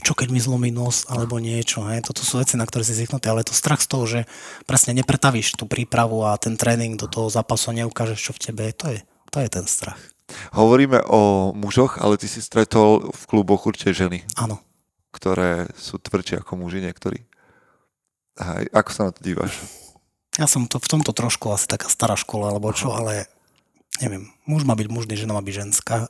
[0.00, 3.26] čo keď mi zlomí nos, alebo niečo, hej, toto sú veci, na ktoré si zvyknutý,
[3.26, 4.20] ale je to strach z toho, že
[4.64, 8.74] presne nepretavíš tú prípravu a ten tréning do toho zápasu neukážeš, čo v tebe je,
[8.76, 9.00] to je,
[9.32, 9.96] to je ten strach.
[10.52, 14.60] Hovoríme o mužoch, ale ty si stretol v kluboch určite ženy, Áno.
[15.10, 17.24] ktoré sú tvrdšie ako muži niektorí.
[18.38, 19.56] Hej, ako sa na to dívaš?
[20.38, 23.26] Ja som to, v tomto trošku asi taká stará škola, alebo čo, ale
[23.98, 26.06] neviem, muž má byť mužný, žena má byť ženská.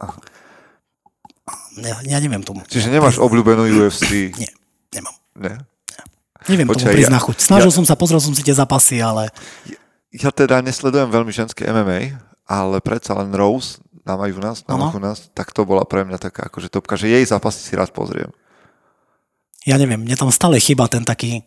[1.81, 2.63] Ja, ja neviem tomu.
[2.69, 4.37] Čiže nemáš obľúbenú UFC?
[4.37, 4.53] Nie,
[4.93, 5.17] nemám.
[5.35, 5.55] Ne?
[6.49, 7.37] Neviem Počkaj, tomu prísť ja- chuť.
[7.41, 9.29] Snažil ja- som sa, pozrel som si tie zápasy, ale
[10.11, 12.19] Ja teda nesledujem veľmi ženské MMA,
[12.51, 16.03] ale predsa len Rose, nám aj u nás, nám u nás, tak to bola pre
[16.03, 18.33] mňa taká akože topka, že jej zápasy si raz pozriem.
[19.63, 21.47] ja neviem, mne tam stále chýba ten taký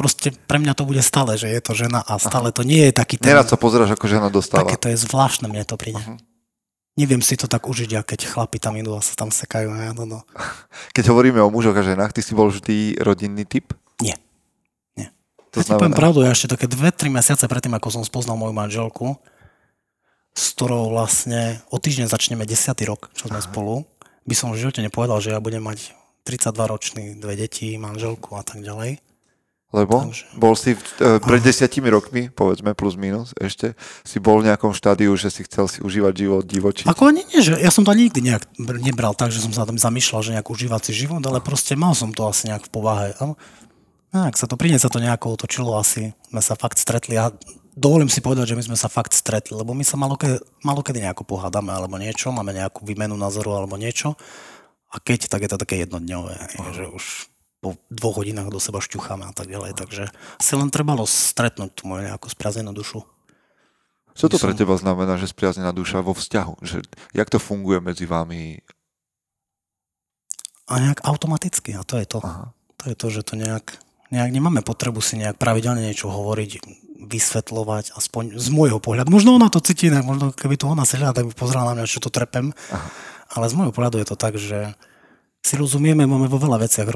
[0.00, 2.92] proste pre mňa to bude stále, že je to žena a stále to nie je
[2.96, 4.64] taký ten, Nerad sa pozeráš, ako žena dostáva.
[4.64, 6.00] také to je zvláštne, mne to príde.
[6.96, 9.68] Neviem si to tak užiť, a keď chlapi tam idú a sa tam sekajú.
[9.72, 10.20] Ja, no, no.
[10.96, 13.72] Keď hovoríme o mužoch a ženách, ty si bol vždy rodinný typ?
[15.50, 15.58] Nie.
[15.58, 15.58] Nie.
[15.58, 18.02] To ja ti poviem znamená, pravdu, ja ešte také dve, tri mesiace predtým, ako som
[18.06, 19.18] spoznal moju manželku,
[20.30, 22.70] s ktorou vlastne o týždeň začneme 10.
[22.86, 23.82] rok, čo sme spolu,
[24.22, 25.90] by som v živote nepovedal, že ja budem mať
[26.22, 29.02] 32 ročný, dve deti, manželku a tak ďalej.
[29.70, 30.78] lebo Takže- bol si e,
[31.22, 35.70] pred desiatimi rokmi, povedzme plus minus ešte, si bol v nejakom štádiu, že si chcel
[35.70, 36.86] si užívať život divočiť.
[36.90, 39.62] Ako ani nie, že ja som to nikdy nejak br- nebral tak, že som sa
[39.62, 42.70] tam zamýšľal, že nejak užívať si život, ale proste mal som to asi nejak v
[42.70, 43.08] povahe.
[44.10, 47.30] A ak sa to príde, sa to nejako otočilo, asi sme sa fakt stretli a
[47.78, 51.22] dovolím si povedať, že my sme sa fakt stretli, lebo my sa malokedy, malokedy nejako
[51.22, 54.18] pohádame alebo niečo, máme nejakú výmenu názoru alebo niečo
[54.90, 56.34] a keď, tak je to také jednodňové,
[56.74, 60.08] že už po dvoch hodinách do seba šťucháme a tak ďalej, takže
[60.40, 63.04] si len trebalo stretnúť tú moju nejakú spriaznenú dušu.
[64.16, 66.66] Čo to pre teba znamená, že spriaznená duša vo vzťahu?
[66.66, 66.82] Že,
[67.14, 68.58] jak to funguje medzi vami?
[70.66, 72.18] A nejak automaticky, a to je to.
[72.24, 72.50] Aha.
[72.80, 73.76] To je to, že to nejak,
[74.10, 76.50] nejak nemáme potrebu si nejak pravidelne niečo hovoriť,
[77.00, 79.08] vysvetľovať, aspoň z môjho pohľadu.
[79.08, 81.90] Možno ona to cíti inak, možno keby tu ona sedela, tak by pozerala na mňa,
[81.90, 82.52] čo to trepem.
[83.32, 84.76] Ale z môjho pohľadu je to tak, že
[85.40, 86.88] si rozumieme, máme vo veľa veciach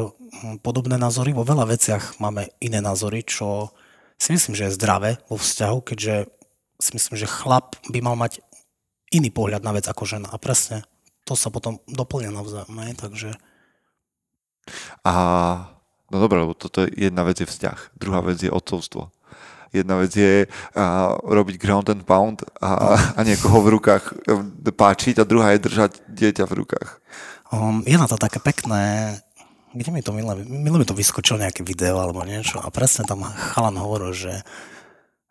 [0.60, 3.72] podobné názory, vo veľa veciach máme iné názory, čo
[4.20, 6.28] si myslím, že je zdravé vo vzťahu, keďže
[6.76, 8.44] si myslím, že chlap by mal mať
[9.08, 10.28] iný pohľad na vec ako žena.
[10.28, 10.84] A presne
[11.24, 12.76] to sa potom doplňa navzájom.
[12.76, 12.92] ne?
[12.92, 13.32] Takže
[15.04, 15.14] A
[16.14, 19.10] no dobré, lebo toto je jedna vec je vzťah, druhá vec je otcovstvo.
[19.74, 20.46] Jedna vec je
[20.78, 25.66] a, robiť ground and pound a, a niekoho v rukách e, páčiť a druhá je
[25.66, 27.02] držať dieťa v rukách.
[27.50, 29.18] Um, je na to také pekné,
[29.74, 33.26] kde mi to milé, milé mi to vyskočilo nejaké video alebo niečo a presne tam
[33.26, 34.46] chalan hovoril, že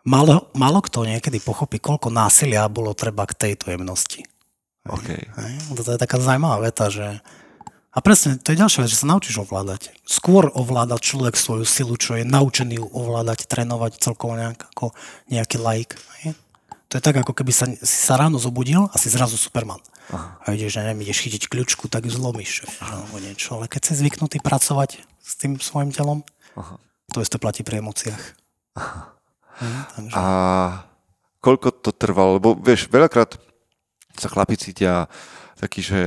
[0.03, 4.27] málo, málo kto niekedy pochopí, koľko násilia bolo treba k tejto jemnosti.
[4.83, 5.07] OK.
[5.07, 5.53] Hej?
[5.79, 7.23] To je taká zaujímavá veta, že
[7.93, 9.93] a presne, to je ďalšia vec, že sa naučíš ovládať.
[10.01, 14.97] Skôr ovláda človek svoju silu, čo je naučený ju ovládať, trénovať celkovo nejak, ako
[15.29, 15.93] nejaký laik.
[16.25, 16.33] Hej?
[16.89, 19.77] To je tak, ako keby sa, si sa ráno zobudil a si zrazu Superman.
[20.09, 20.41] Aha.
[20.41, 22.65] A ideš, neviem, ideš chytiť kľúčku, tak ju zlomíš.
[22.81, 23.61] Alebo niečo.
[23.61, 26.25] Ale keď si zvyknutý pracovať s tým svojim telom,
[26.57, 26.81] Aha.
[27.13, 28.23] to isté platí pri emóciách.
[29.93, 30.17] Takže...
[30.17, 30.25] A
[31.45, 32.41] koľko to trvalo?
[32.41, 33.37] Lebo vieš, veľakrát
[34.17, 35.05] sa chlapi cítia
[35.61, 36.01] taký, že,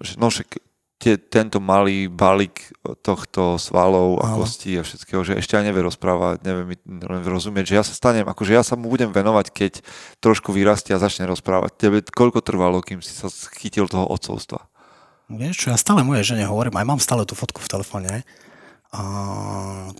[0.00, 0.71] že no však
[1.02, 2.70] tie, tento malý balík
[3.02, 6.78] tohto svalov a kostí a všetkého, že ešte aj nevie rozprávať, nevie mi
[7.26, 9.72] rozumieť, že ja sa stanem, akože ja sa mu budem venovať, keď
[10.22, 11.74] trošku vyrastie a začne rozprávať.
[11.74, 13.26] Tebe koľko trvalo, kým si sa
[13.58, 14.70] chytil toho odcovstva?
[15.26, 18.22] Vieš čo, ja stále mojej žene hovorím, aj mám stále tú fotku v telefóne.
[18.92, 19.02] A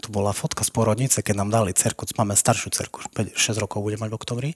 [0.05, 3.81] tu bola fotka z porodnice, keď nám dali cerku, máme staršiu cerku, 5, 6 rokov
[3.81, 4.51] bude mať v oktobri.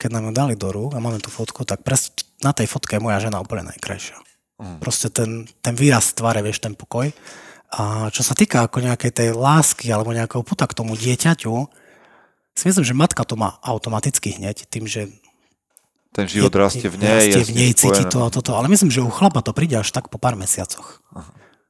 [0.00, 2.96] Keď nám ju dali do rúk a máme tú fotku, tak pres, na tej fotke
[2.96, 4.31] je moja žena úplne najkrajšia.
[4.62, 4.78] Mm.
[4.78, 7.10] Proste ten, ten výraz tvare, vieš, ten pokoj.
[7.72, 11.54] A čo sa týka ako nejakej tej lásky alebo nejakého puta k tomu dieťaťu,
[12.52, 15.08] si myslím, že matka to má automaticky hneď, tým, že
[16.12, 17.32] Ten život rastie v nej.
[17.32, 18.52] rastie v nej, cíti to a toto.
[18.52, 21.00] Ale myslím, že u chlapa to príde až tak po pár mesiacoch.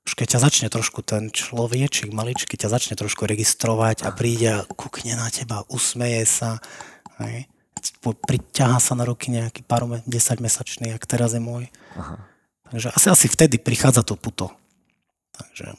[0.02, 4.66] Už keď ťa začne trošku ten človečik maličký, ťa začne trošku registrovať a príde a
[4.66, 6.58] kúkne na teba, usmeje sa,
[7.22, 7.46] hej.
[8.02, 10.06] Priťahá sa na ruky nejaký pár 10
[10.42, 11.70] mesačný, jak teraz je môj.
[12.72, 14.48] Takže asi, asi vtedy prichádza to puto.
[15.36, 15.76] Takže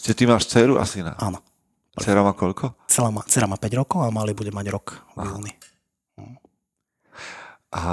[0.00, 1.12] Čiže ty máš dceru a syna.
[1.20, 1.44] áno.
[2.00, 2.72] Cera má koľko?
[2.88, 5.52] Celá má, dcera má 5 rokov a malý bude mať rok v júni.
[7.68, 7.84] A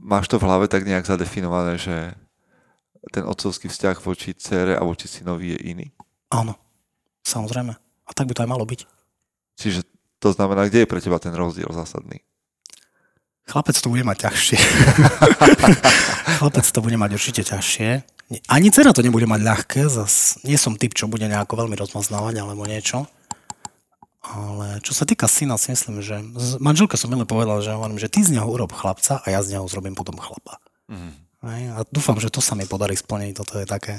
[0.00, 2.16] máš to v hlave tak nejak zadefinované, že
[3.12, 5.86] ten otcovský vzťah voči cére a voči synovi je iný?
[6.32, 6.56] Áno,
[7.26, 7.76] samozrejme.
[7.76, 8.88] A tak by to aj malo byť.
[9.60, 9.84] Čiže
[10.22, 12.24] to znamená, kde je pre teba ten rozdiel zásadný?
[13.52, 14.58] Chlapec to bude mať ťažšie.
[16.40, 17.88] Chlapec to bude mať určite ťažšie.
[18.48, 22.40] Ani dcera to nebude mať ľahké, zas nie som typ, čo bude nejako veľmi rozmaznávať
[22.40, 23.04] alebo niečo.
[24.24, 28.00] Ale čo sa týka syna, si myslím, že z manželke som milé povedal, že hovorím,
[28.00, 30.56] že ty z neho urob chlapca a ja z neho zrobím potom chlapa.
[30.88, 31.12] Mhm.
[31.42, 33.32] Hej, A dúfam, že to sa mi podarí splniť.
[33.34, 33.98] Toto je také...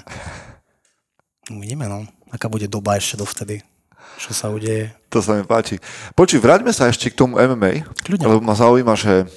[1.51, 2.07] Uvidíme, no.
[2.31, 3.59] Aká bude doba ešte dovtedy.
[4.17, 4.93] Čo sa udeje.
[5.09, 5.77] To sa mi páči.
[6.13, 8.25] Počuj, vráťme sa ešte k tomu MMA, Kľudne.
[8.25, 9.29] lebo ma zaujíma, že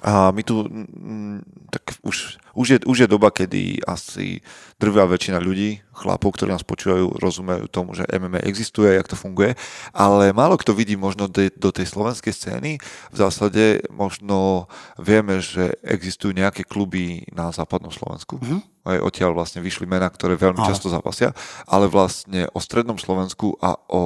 [0.00, 4.40] a my tu, mm, tak už, už, je, už je doba, kedy asi
[4.80, 9.58] drvá väčšina ľudí, chlapov, ktorí nás počúvajú, rozumejú tomu, že MMA existuje, jak to funguje,
[9.92, 12.80] ale málo kto vidí možno de, do tej slovenskej scény.
[13.12, 18.40] V zásade možno vieme, že existujú nejaké kluby na západnom Slovensku.
[18.40, 18.58] Mhm.
[18.80, 20.70] Aj odtiaľ vlastne vyšli mená, ktoré veľmi Áno.
[20.70, 21.36] často zapasia,
[21.68, 24.00] ale vlastne o strednom Slovensku a o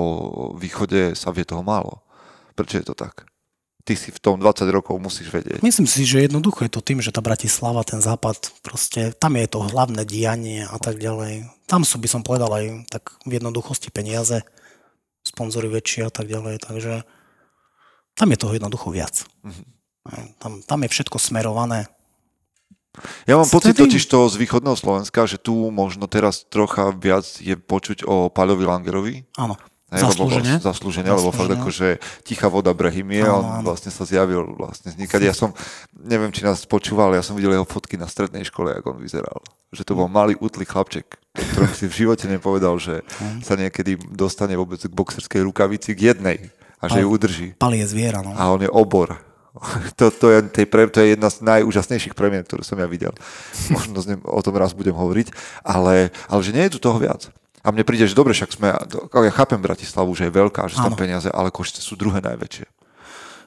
[0.59, 2.03] východe sa vie toho málo.
[2.59, 3.34] Prečo je to tak?
[3.85, 5.61] Ty si v tom 20 rokov musíš vedieť.
[5.61, 9.45] Myslím si, že jednoducho je to tým, že tá Bratislava, ten západ, proste tam je
[9.45, 11.53] to hlavné dianie a tak ďalej.
[11.69, 14.41] Tam sú, by som povedal, aj tak v jednoduchosti peniaze,
[15.21, 17.05] sponzory väčšie a tak ďalej, takže
[18.17, 19.29] tam je toho jednoducho viac.
[20.09, 21.89] Aj, Tam, tam je všetko smerované.
[23.27, 27.59] Ja mám pocit totiž to z východného Slovenska, že tu možno teraz trocha viac je
[27.59, 29.15] počuť o Paľovi Langerovi.
[29.35, 29.59] Áno,
[29.95, 30.59] Hej, zaslúžene.
[30.59, 31.63] vlastne- zaslúžene, lebo fakt Zaslúžene.
[31.63, 31.89] akože
[32.27, 35.23] tichá voda Brehymie, Áno, on vlastne sa zjavil vlastne z nikade.
[35.25, 35.55] Ja som,
[35.95, 39.39] neviem, či nás počúval, ja som videl jeho fotky na strednej škole, ako on vyzeral.
[39.71, 43.07] Že to bol malý utlý chlapček, ktorom si v živote nepovedal, že
[43.41, 46.51] sa niekedy dostane vôbec k boxerskej rukavici k jednej
[46.83, 47.47] a že ju udrží.
[47.57, 48.35] Pali je zviera, no.
[48.35, 49.15] A on je obor.
[49.95, 53.15] To, to, je, tej pre, to je jedna z najúžasnejších premien, ktoré som ja videl.
[53.71, 55.31] Možno z nem, o tom raz budem hovoriť,
[55.63, 57.31] ale, ale že nie je tu toho viac.
[57.65, 60.85] A mne príde, že dobre, však sme, ja chápem Bratislavu, že je veľká, že sú
[60.85, 62.69] tam peniaze, ale Košice sú druhé najväčšie.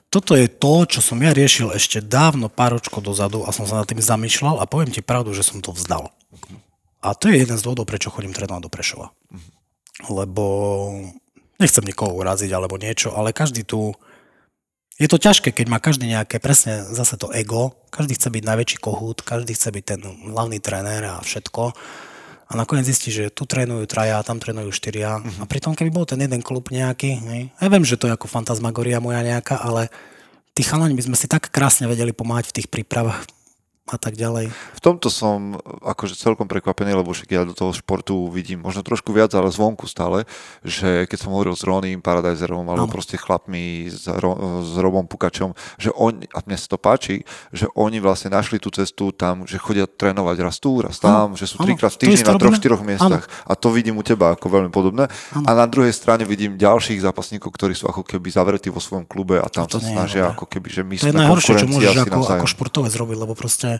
[0.10, 3.84] Toto je to, čo som ja riešil ešte dávno, pár ročkov dozadu a som sa
[3.84, 6.16] nad tým zamýšľal a poviem ti pravdu, že som to vzdal.
[7.04, 9.08] A to je jeden z dôvodov, prečo chodím trénovať do Prešova.
[10.10, 10.44] Lebo
[11.60, 13.94] nechcem nikoho uraziť alebo niečo, ale každý tu...
[14.98, 18.78] Je to ťažké, keď má každý nejaké, presne zase to ego, každý chce byť najväčší
[18.82, 20.02] kohút, každý chce byť ten
[20.34, 21.78] hlavný tréner a všetko.
[22.48, 25.20] A nakoniec zistí, že tu trénujú traja, tam trénujú štyria.
[25.20, 28.32] A pritom, keby bol ten jeden klub nejaký, hej, ja viem, že to je ako
[28.32, 29.92] fantasmagoria moja nejaká, ale
[30.56, 33.37] tí chalani by sme si tak krásne vedeli pomáhať v tých prípravách
[33.88, 34.52] a tak ďalej.
[34.52, 39.15] V tomto som akože celkom prekvapený, lebo však ja do toho športu vidím možno trošku
[39.15, 40.28] viac, ale zvonku stále,
[40.62, 42.93] že keď som hovoril s Ronim Paradiserom alebo Áno.
[42.93, 47.23] proste chlapmi s, Ro, s Robom Pukačom, že oni, a mne sa to páči,
[47.56, 51.39] že oni vlastne našli tú cestu tam, že chodia trénovať raz tu, raz tam, Áno,
[51.39, 53.23] že sú trikrát v týždni na troch, štyroch miestach.
[53.47, 55.08] A to vidím u teba ako veľmi podobné.
[55.32, 55.47] Áno.
[55.47, 59.39] A na druhej strane vidím ďalších zápasníkov, ktorí sú ako keby zavretí vo svojom klube
[59.39, 61.67] a tam To sa je snažia ako keby, že my To je sme najhoršie, čo
[61.71, 63.77] môžeš ako, ako športovec robiť, lebo proste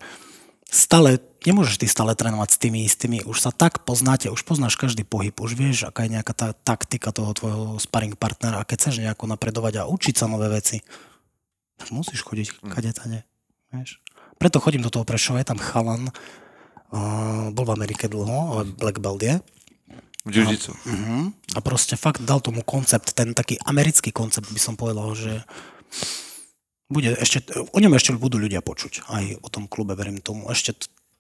[0.68, 5.08] stále, nemôžeš ty stále trénovať s tými istými, už sa tak poznáte, už poznáš každý
[5.08, 8.96] pohyb, už vieš, aká je nejaká tá taktika toho tvojho sparring partnera a keď chceš
[9.04, 10.84] nejako napredovať a učiť sa nové veci,
[11.80, 13.24] tak musíš chodiť kade tade,
[13.72, 14.04] vieš.
[14.38, 16.14] Preto chodím do toho Prešova, je tam chalan,
[16.94, 19.42] uh, bol v Amerike dlho, ale Black Belt je.
[20.28, 20.76] V jiu-jitsu.
[20.76, 21.32] Uh-huh.
[21.56, 25.48] A proste fakt dal tomu koncept, ten taký americký koncept by som povedal, že
[26.88, 29.08] bude ešte, o ňom ešte budú ľudia počuť.
[29.12, 30.48] Aj o tom klube, verím tomu.
[30.48, 30.76] Ešte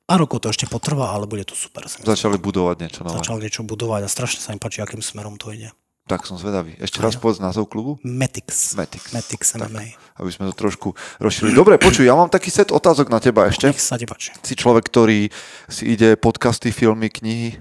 [0.08, 1.84] pár rokov to ešte potrvá, ale bude to super.
[1.84, 2.08] myslím.
[2.08, 3.20] Začali budovať niečo nové.
[3.20, 5.76] Začal niečo budovať a strašne sa mi páči, akým smerom to ide.
[6.08, 6.72] Tak som zvedavý.
[6.80, 8.80] Ešte raz povedz názov klubu, Metix.
[8.80, 9.12] Metix.
[9.12, 9.92] Metix MMA.
[10.24, 11.52] aby sme to trošku rozšili.
[11.52, 13.68] Dobre, počuj, ja mám taký set otázok na teba ešte.
[13.68, 14.32] Nech sa ti páči.
[14.40, 15.28] Si človek, ktorý
[15.68, 17.60] si ide podcasty, filmy, knihy.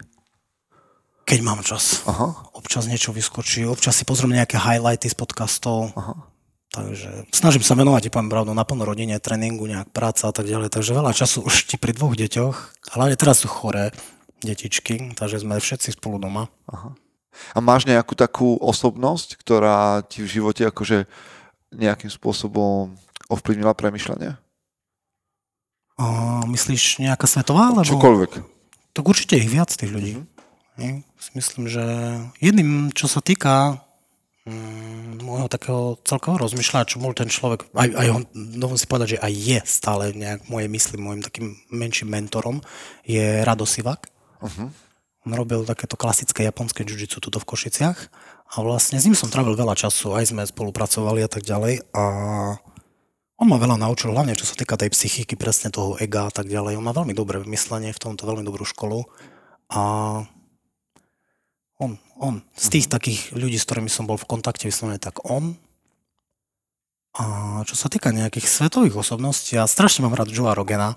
[1.27, 2.07] Keď mám čas.
[2.07, 2.55] Aha.
[2.55, 5.90] Občas niečo vyskočí, občas si pozriem nejaké highlighty z podcastov.
[5.98, 6.35] Aha.
[6.77, 10.68] Takže snažím sa venovať, ti poviem pravdu, naplno rodine, tréningu, nejak práca a tak ďalej.
[10.68, 12.56] Takže veľa času už ti pri dvoch deťoch,
[12.92, 13.96] hlavne teraz sú choré
[14.44, 16.52] detičky, takže sme všetci spolu doma.
[17.56, 21.08] A máš nejakú takú osobnosť, ktorá ti v živote akože
[21.72, 22.92] nejakým spôsobom
[23.33, 24.37] ovplyvnila premyšľanie?
[25.96, 26.04] A
[26.44, 27.72] myslíš nejaká svetová?
[27.72, 27.88] Alebo...
[27.88, 28.33] Čokoľvek.
[28.92, 30.20] Tak určite ich viac tých ľudí.
[30.77, 31.08] Mm-hmm.
[31.33, 31.85] Myslím, že
[32.44, 33.81] jedným, čo sa týka
[35.27, 39.23] môjho takého celkového rozmýšľania, čo bol ten človek, aj, aj on, dovolím si povedať, že
[39.23, 42.63] aj je stále nejak moje mysli, môjim takým menším mentorom,
[43.03, 44.07] je Rado Sivak.
[44.38, 44.71] Uh-huh.
[45.27, 47.99] On robil takéto klasické japonské jiu-jitsu tuto v Košiciach
[48.55, 52.05] a vlastne s ním som trávil veľa času, aj sme spolupracovali a tak ďalej a
[53.37, 56.49] on ma veľa naučil, hlavne čo sa týka tej psychiky, presne toho ega a tak
[56.49, 56.81] ďalej.
[56.81, 59.05] On má veľmi dobré myslenie, v tomto veľmi dobrú školu
[59.69, 59.83] a
[61.79, 65.56] on, on, z tých takých ľudí, s ktorými som bol v kontakte vyslovene, tak on.
[67.16, 67.24] A
[67.64, 70.96] čo sa týka nejakých svetových osobností, ja strašne mám rád Joea Rogena.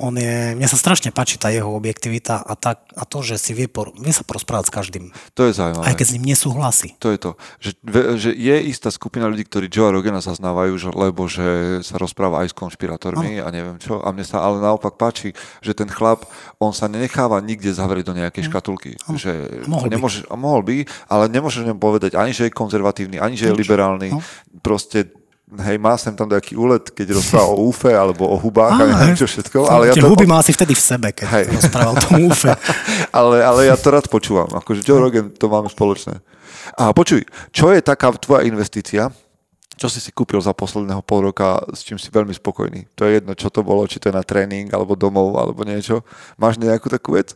[0.00, 3.52] On je, mne sa strašne páči tá jeho objektivita a, tak, a to, že si
[3.52, 5.04] vie, por, vie sa porozprávať s každým.
[5.36, 5.84] To je zaujímavé.
[5.84, 6.96] Aj keď s ním nesúhlasí.
[7.04, 7.30] To je to,
[7.60, 7.70] že,
[8.16, 12.50] že je istá skupina ľudí, ktorí Joea Rogana zaznávajú, že, lebo že sa rozpráva aj
[12.50, 14.00] s konšpirátormi a neviem čo.
[14.00, 16.24] A mne sa ale naopak páči, že ten chlap,
[16.56, 18.96] on sa nenecháva nikde zavrieť do nejakej škatulky.
[19.04, 19.92] Že Mohol by.
[19.92, 20.76] nemôže, a mohol by,
[21.12, 24.16] ale nemôžeš ňom povedať ani, že je konzervatívny, ani, že je liberálny.
[24.16, 24.24] No.
[24.64, 25.19] Proste
[25.50, 29.18] Hej, má sem tam nejaký úlet, keď rozpráva o úfe alebo o hubách a neviem
[29.18, 29.66] čo všetko.
[29.66, 31.46] Ale ja to, huby má asi vtedy v sebe, keď Hej.
[31.58, 32.54] rozprával o tom úfe.
[33.18, 34.46] ale, ale ja to rád počúvam.
[34.46, 36.22] Akože Joe Rogan, to máme spoločné.
[36.78, 39.10] A počuj, čo je taká tvoja investícia,
[39.74, 42.86] čo si si kúpil za posledného pol roka, s čím si veľmi spokojný?
[42.94, 46.06] To je jedno, čo to bolo, či to je na tréning, alebo domov, alebo niečo.
[46.38, 47.32] Máš nejakú takú vec?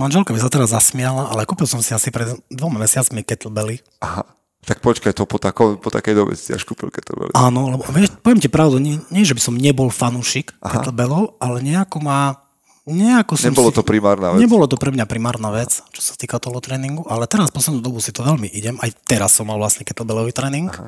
[0.00, 3.84] Manželka by sa teraz zasmiala, ale kúpil som si asi pred dvoma mesiacmi kettlebelly.
[4.00, 4.24] Aha.
[4.66, 7.30] Tak počkaj, to po, tako, po takej dobe si až kúpil kettlebell.
[7.38, 11.62] Áno, lebo vieš, poviem ti pravdu, nie, nie že by som nebol fanúšik kettlebellov, ale
[11.62, 12.42] nejako má...
[12.86, 14.46] Nejako som Nebolo si, to primárna vec.
[14.46, 17.98] Nebolo to pre mňa primárna vec, čo sa týka toho tréningu, ale teraz poslednú dobu
[17.98, 18.78] si to veľmi idem.
[18.78, 20.70] Aj teraz som mal vlastne kettlebellový tréning.
[20.70, 20.86] Aha.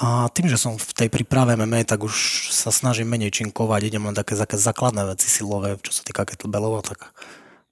[0.00, 4.08] A tým, že som v tej príprave MMA, tak už sa snažím menej činkovať, idem
[4.08, 6.80] len také, také základné veci silové, čo sa týka kettlebellov.
[6.86, 7.12] Tak,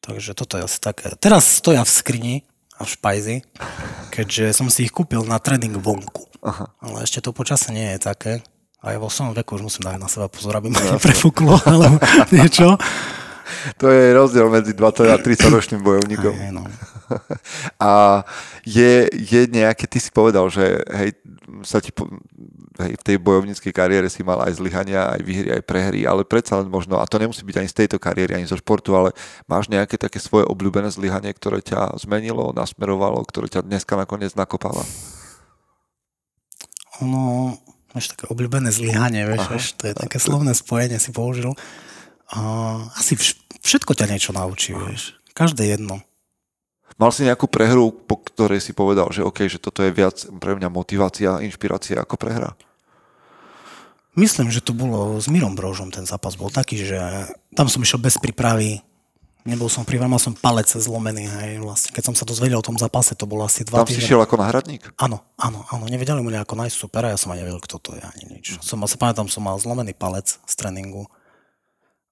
[0.04, 1.16] takže toto je asi také.
[1.16, 2.34] Teraz stoja v skrini
[2.76, 3.36] a v špajzi,
[4.18, 6.26] keďže som si ich kúpil na tréning vonku.
[6.42, 6.74] Aha.
[6.82, 8.32] Ale ešte to počasie nie je také.
[8.82, 11.98] A ja vo svojom veku už musím dať na seba pozor, aby ma neprefúklo, alebo
[12.34, 12.78] niečo.
[13.80, 16.34] To je rozdiel medzi 20 a 30 ročným bojovníkom.
[16.34, 16.64] Hej, no.
[17.80, 18.22] A
[18.64, 21.16] je, je nejaké, ty si povedal, že hej,
[21.64, 21.90] sa ti
[22.84, 26.60] hej, v tej bojovníckej kariére si mal aj zlyhania, aj výhry, aj prehry, ale predsa
[26.60, 29.16] len možno, a to nemusí byť ani z tejto kariéry, ani zo športu, ale
[29.48, 34.84] máš nejaké také svoje obľúbené zlyhanie, ktoré ťa zmenilo, nasmerovalo, ktoré ťa dneska nakoniec nakopáva?
[37.00, 37.54] Ono,
[37.94, 41.54] máš také obľúbené zlyhanie, vieš, vieš, to je také slovné spojenie si použil.
[42.92, 45.16] Asi vš- všetko ťa niečo naučí, vieš.
[45.32, 46.04] Každé jedno.
[46.98, 50.58] Mal si nejakú prehru, po ktorej si povedal, že OK, že toto je viac pre
[50.58, 52.58] mňa motivácia, inšpirácia ako prehra?
[54.18, 56.98] Myslím, že to bolo s Mirom Brožom, ten zápas bol taký, že
[57.54, 58.82] tam som išiel bez prípravy,
[59.46, 61.94] nebol som pripravený, mal som palec zlomený, hej, vlastne.
[61.94, 64.18] Keď som sa dozvedel o tom zápase, to bolo asi dva Tam si týždne.
[64.18, 64.90] šiel ako náhradník?
[64.98, 68.02] Áno, áno, áno, nevedeli mu nejako nájsť supera, ja som aj nevedel, kto to je,
[68.02, 68.58] ani nič.
[68.58, 71.06] Som, sa pamätám, som mal zlomený palec z tréningu.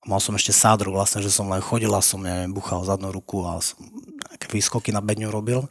[0.06, 3.42] Mal som ešte sádru vlastne, že som len chodil a som, neviem, buchal zadnú ruku
[3.42, 3.82] a som
[4.30, 5.66] nejaké výskoky na bedňu robil.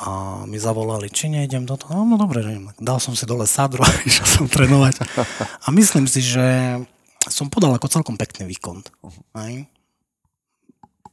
[0.00, 1.92] A mi zavolali, či nejdem do toho.
[1.92, 2.72] No, no dobre, že idem.
[2.80, 5.00] dal som si dole sádru a išiel som trénovať.
[5.64, 6.76] A myslím si, že
[7.28, 8.84] som podal ako celkom pekný výkon.
[9.40, 9.68] Hej.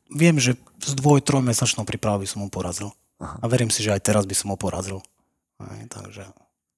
[0.08, 2.92] Viem, že s dvoj, trojmesačnou by som ho porazil.
[3.20, 5.04] A verím si, že aj teraz by som ho porazil.
[5.60, 6.24] Hej, takže...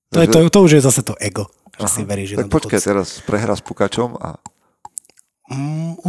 [0.09, 1.45] To, je, to, to už je zase to ego,
[1.77, 2.33] že si veríš.
[2.33, 4.41] Tak počkaj, teraz prehra s Pukačom a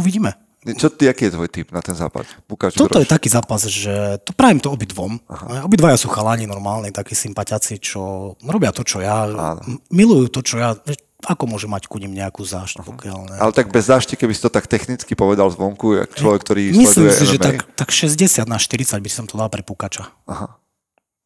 [0.01, 0.33] uvidíme.
[0.77, 2.25] čo ty, aký je tvoj typ na ten západ?
[2.49, 3.05] Pukač, Toto Brož?
[3.05, 5.21] je taký zápas, že to prajem to obidvom.
[5.29, 5.65] Aha.
[5.65, 9.29] Obidvaja sú chalani normálni, takí sympatiaci, čo robia to, čo ja.
[9.29, 9.61] Áno.
[9.93, 10.73] Milujú to, čo ja.
[10.73, 13.37] Vieš, Ako môže mať ku nim nejakú zášť, pokiaľ ne.
[13.37, 17.09] Ale tak bez zášti, keby si to tak technicky povedal zvonku, jak človek, ktorý Myslím
[17.09, 20.09] sleduje si, že tak, tak 60 na 40 by som to dal pre Pukača.
[20.25, 20.57] Aha.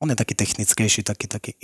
[0.03, 1.55] On je taký technickejší, taký, taký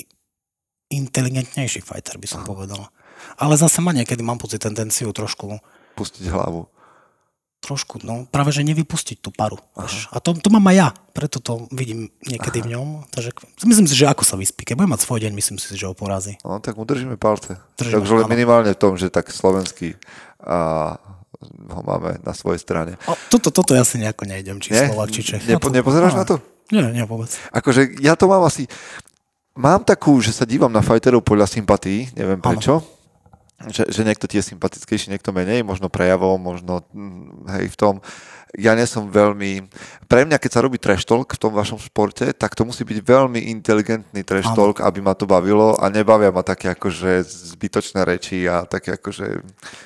[0.91, 2.87] inteligentnejší fighter, by som povedal.
[3.35, 5.59] Ale zase ma niekedy mám pocit tendenciu trošku
[5.99, 6.71] Pustiť hlavu.
[7.61, 9.61] Trošku, no práve že nevypustiť tú paru.
[9.77, 10.09] Až.
[10.09, 12.65] A to, to mám aj ja, preto to vidím niekedy Aha.
[12.65, 12.87] v ňom.
[13.07, 13.29] Takže
[13.63, 14.65] myslím si, že ako sa vyspí.
[14.65, 16.41] Keď bude mať svoj deň, myslím si, že ho porazí.
[16.41, 17.61] No tak mu držíme palce.
[17.77, 18.33] Držíme, Takže len áno.
[18.33, 19.93] minimálne v tom, že tak slovenský
[20.41, 20.57] a
[21.69, 22.97] ho máme na svojej strane.
[23.05, 24.89] A toto, toto ja si nejako nejdem, či Nie?
[24.89, 25.45] Slovak, či Čech.
[25.45, 26.41] Nepo- Ja to- nepozeráš na to?
[26.69, 27.29] Nie, nie vôbec.
[27.51, 28.65] Akože ja to mám asi...
[29.51, 32.79] Mám takú, že sa dívam na fighterov podľa sympatí, neviem prečo.
[33.69, 37.95] Že, že niekto ti je sympatickejší, niekto menej, možno prejavom, možno mm, hej, v tom.
[38.59, 39.71] Ja nie som veľmi...
[40.11, 42.99] Pre mňa, keď sa robí trash talk v tom vašom športe, tak to musí byť
[42.99, 44.57] veľmi inteligentný trash Áno.
[44.59, 47.23] talk, aby ma to bavilo a nebavia ma také akože
[47.55, 49.39] zbytočné reči a také akože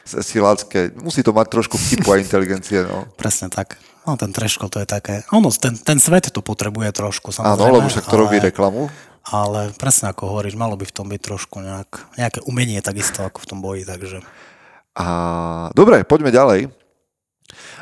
[0.05, 0.97] silácké.
[0.97, 3.05] Musí to mať trošku vtipu a inteligencie, no.
[3.21, 3.77] Presne tak.
[4.05, 5.25] No ten treško to je také.
[5.33, 7.73] Ono, ten, ten svet to potrebuje trošku, Áno, samozrejme.
[7.81, 8.89] lebo však to robí ale- reklamu.
[9.25, 13.41] Ale presne ako hovoríš, malo by v tom byť trošku nejak, nejaké umenie takisto ako
[13.41, 14.21] v tom boji, takže...
[14.95, 15.05] A
[15.73, 16.69] dobre, poďme ďalej.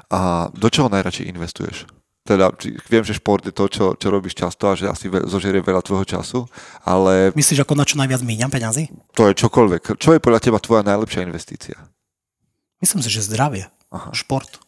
[0.07, 1.83] A do čoho najradšej investuješ?
[2.23, 5.27] Teda, či- viem, že šport je to, čo, čo robíš často a že asi ve,
[5.27, 6.47] zožerie veľa tvojho času,
[6.87, 8.87] ale Myslíš, ako na čo najviac míňam peňazí?
[9.11, 9.99] to je čokoľvek.
[9.99, 11.75] Čo je podľa teba tvoja najlepšia investícia?
[12.79, 14.15] Myslím si, že zdravie, Aha.
[14.15, 14.63] šport.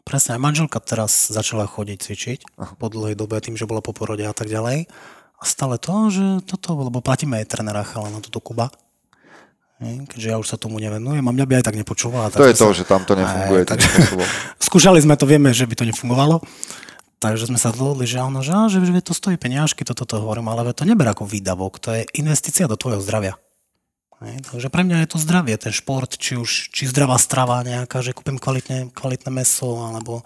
[0.00, 2.38] Presne, aj manželka teraz začala chodiť cvičiť
[2.80, 4.88] po dlhej dobe tým, že bola po porode a tak ďalej.
[5.40, 8.68] A stále to, že toto, lebo platíme aj trenera chala na toto Kuba.
[9.80, 12.28] Keďže ja už sa tomu nevenujem a mňa by aj tak nepočúvala.
[12.28, 13.80] To je to, sa- že tam to nefunguje Aj, tak-.
[14.68, 16.44] Skúšali sme to, vieme, že by to nefungovalo.
[17.16, 20.48] Takže sme sa dohodli, že áno, že, že, že to stojí peniažky, toto to hovorím,
[20.48, 23.36] ale to neber ako výdavok, to je investícia do tvojho zdravia.
[24.20, 28.04] Hej, takže pre mňa je to zdravie, ten šport, či už či zdravá strava nejaká,
[28.04, 30.20] že kúpim kvalitné, kvalitné meso, alebo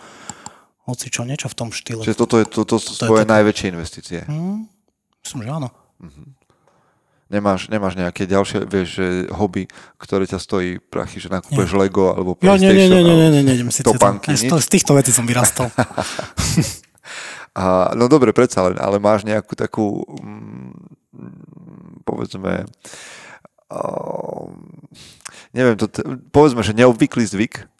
[0.86, 2.02] hoci čo, niečo v tom štýle.
[2.02, 3.34] Čiže toto, je, to, to To je tvoje toto.
[3.38, 4.18] najväčšie investície.
[4.26, 4.66] Hm,
[5.24, 5.68] myslím, že áno.
[7.32, 9.66] Nemáš, nemáš nejaké ďalšie, vieš, že hobby,
[9.96, 13.28] ktoré ťa stojí prachy, že nakúpeš Lego alebo Ja, nie, nie, PlayStation nie, nie, nie,
[13.32, 15.72] nie, nie, idem si topánky, z, týchto vecí som vyrastol.
[17.54, 22.66] A, no dobre, predsa len, ale máš nejakú takú, mm, povedzme,
[23.70, 24.50] uh,
[25.54, 25.86] neviem, to,
[26.34, 27.70] povedzme, že neobvyklý zvyk,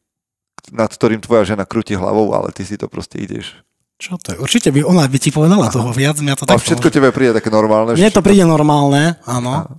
[0.71, 3.59] nad ktorým tvoja žena krúti hlavou, ale ty si to proste ideš.
[3.95, 4.39] Čo to je?
[4.43, 7.39] Určite by ona by ti povedala toho viac, mňa to A tak všetko tebe príde
[7.39, 7.95] také normálne.
[7.95, 9.79] Mne to príde normálne, áno.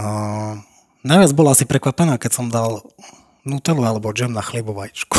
[0.00, 0.56] Uh,
[1.02, 2.86] najviac bola asi prekvapená, keď som dal
[3.40, 5.16] Nutellu alebo džem na chlebovačku.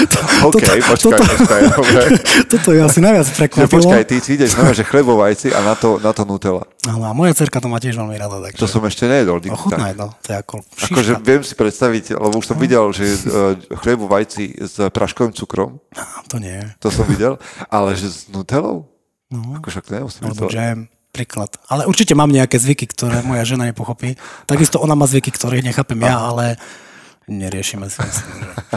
[0.48, 2.02] OK, počkaj, počkaj, dobre.
[2.54, 3.82] toto je asi najviac prekvapilo.
[3.82, 6.62] počkaj, ty si ideš znamená, že chlebovajci a na to, na to Nutella.
[6.86, 8.62] Áno, a moja cerka to má tiež veľmi rada, takže...
[8.62, 9.42] To som ešte nejedol.
[9.42, 11.26] nikdy Ochutná je to, to je ako Akože šiška.
[11.26, 15.82] viem si predstaviť, lebo už som videl, že uh, chlebovajci s praškovým cukrom,
[16.30, 18.86] To nie to som videl, ale že s Nutellou?
[19.34, 19.58] No.
[19.58, 21.58] Akože to nemusím Alebo džem, príklad.
[21.66, 24.14] Ale určite mám nejaké zvyky, ktoré moja žena nepochopí.
[24.46, 26.54] Takisto ona má zvyky, ktoré nechápem ja, ale
[27.28, 28.50] neriešime si myslím, že.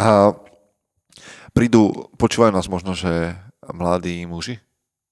[0.00, 0.32] A
[1.52, 3.36] prídu, počúvajú nás možno, že
[3.70, 4.60] mladí muži,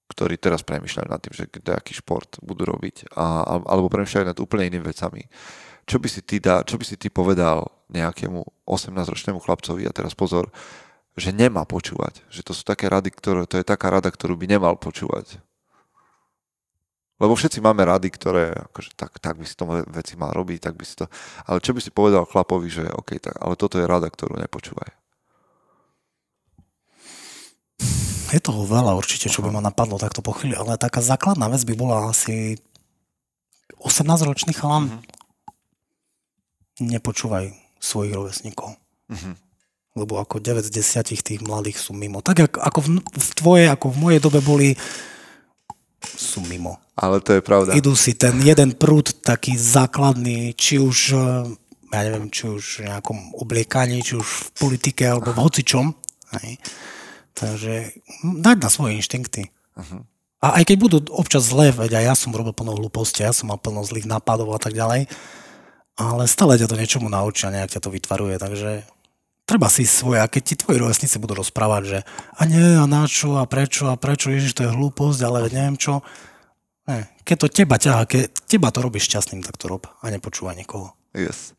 [0.09, 4.39] ktorí teraz premyšľajú nad tým, že aký šport budú robiť, a, al- alebo premyšľajú nad
[4.41, 5.29] úplne inými vecami.
[5.89, 10.13] Čo by si ty, dá, čo by si ty povedal nejakému 18-ročnému chlapcovi, a teraz
[10.13, 10.53] pozor,
[11.17, 12.23] že nemá počúvať.
[12.29, 15.41] Že to sú také rady, ktoré, to je taká rada, ktorú by nemal počúvať.
[17.19, 20.79] Lebo všetci máme rady, ktoré, akože tak, tak by si to veci mal robiť, tak
[20.79, 21.11] by si to...
[21.51, 24.95] Ale čo by si povedal chlapovi, že OK, tak, ale toto je rada, ktorú nepočúvaj.
[28.29, 31.65] Je toho veľa určite, čo by ma napadlo takto po chvíli, ale taká základná vec
[31.67, 32.61] by bola asi
[33.83, 34.87] 18-ročný chalan.
[34.87, 35.01] Mhm.
[36.79, 37.51] Nepočúvaj
[37.83, 38.79] svojich rovesníkov.
[39.11, 39.35] Mhm.
[39.99, 42.23] Lebo ako 9 z 10 tých mladých sú mimo.
[42.23, 44.79] Tak ako v, v tvojej, ako v mojej dobe boli,
[46.03, 46.79] sú mimo.
[46.95, 47.75] Ale to je pravda.
[47.75, 51.23] Idú si ten jeden prúd taký základný, či už, eh,
[51.95, 55.87] ja neviem, či už v nejakom obliekaní, či už v politike, alebo v hocičom.
[56.39, 56.59] Hej.
[57.35, 57.75] Takže
[58.23, 59.51] dať na svoje inštinkty.
[59.79, 60.07] Mhm.
[60.39, 63.51] A aj keď budú občas zlé, veď aj ja som robil plno hlúposti, ja som
[63.51, 65.11] mal plno zlých nápadov a tak ďalej,
[65.99, 68.87] ale stále ťa to niečomu naučia, nejak ťa to vytvaruje, takže
[69.49, 71.99] treba si svoje, a keď ti tvoji rovesníci budú rozprávať, že
[72.37, 75.81] a nie, a na čo, a prečo, a prečo, ježiš, to je hlúposť, ale neviem
[75.81, 76.05] čo.
[76.85, 80.57] Ne, keď to teba ťaha, keď teba to robíš šťastným, tak to rob a nepočúvaj
[80.57, 80.93] nikoho.
[81.17, 81.57] Yes.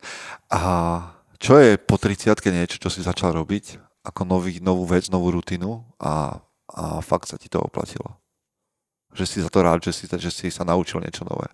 [0.54, 5.34] A čo je po 30 niečo, čo si začal robiť ako nový, novú vec, novú
[5.34, 6.38] rutinu a,
[6.70, 8.18] a fakt sa ti to oplatilo?
[9.10, 11.50] Že si za to rád, že si, že si sa naučil niečo nové.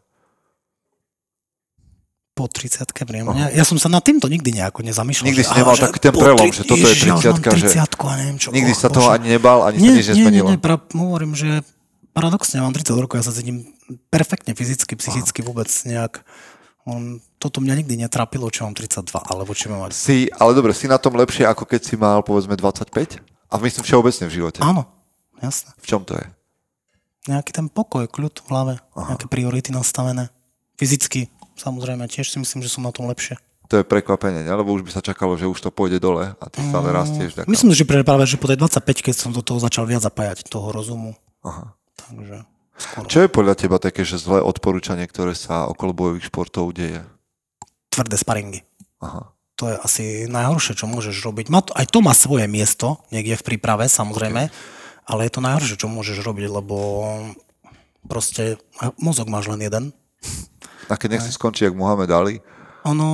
[2.37, 3.33] Po 30 priamo.
[3.33, 5.25] Ja, ja som sa nad týmto nikdy nejako nezamýšľal.
[5.33, 7.15] Nikdy že, si aha, nemal že taký ten prelom, tri- že toto je Ježiš, ja
[7.17, 8.49] už mám 30-ka, že 30 a neviem čo.
[8.53, 9.17] Nikdy oh, sa toho Bože.
[9.17, 10.49] ani nebal, ani nie, sa nič nie, nie, nezmenilo.
[10.53, 11.65] nie, pra, hovorím, že
[12.13, 13.73] paradoxne, mám 30 rokov, ja sa cítim
[14.13, 16.21] perfektne fyzicky, psychicky vôbec nejak.
[16.85, 19.89] On, toto mňa nikdy netrapilo, čo mám 32, alebo čo mám.
[19.91, 23.21] Si, ale dobre, si na tom lepšie, ako keď si mal povedzme 25?
[23.49, 24.61] A myslím všeobecne v živote.
[24.63, 24.87] Áno,
[25.41, 25.73] jasné.
[25.83, 26.27] V čom to je?
[27.27, 30.31] Nejaký ten pokoj, kľud v hlave, nejaké priority nastavené.
[30.79, 31.27] Fyzicky,
[31.57, 33.41] samozrejme, tiež si myslím, že som na tom lepšie.
[33.67, 34.53] To je prekvapenie, ne?
[34.55, 37.35] lebo už by sa čakalo, že už to pôjde dole a ty stále rastieš.
[37.35, 37.51] Tak...
[37.51, 40.71] Myslím, že práve, že po tej 25 keď som do toho začal viac zapájať toho
[40.71, 41.19] rozumu.
[41.43, 41.75] Aha.
[41.99, 42.47] Takže
[42.79, 43.11] skoro.
[43.11, 47.03] Čo je podľa teba také, že zlé odporúčanie, ktoré sa okolo bojových športov deje?
[47.91, 48.61] Tvrdé sparingy.
[49.03, 49.35] Aha.
[49.57, 51.49] To je asi najhoršie, čo môžeš robiť.
[51.49, 54.53] Má to, aj to má svoje miesto, niekde v príprave, samozrejme,
[55.09, 56.77] ale je to najhoršie, čo môžeš robiť, lebo
[58.05, 58.61] proste
[59.01, 59.85] mozog máš len jeden.
[60.87, 62.37] A keď nechci skončiť, jak Mohamed Ali,
[62.87, 63.09] Ono,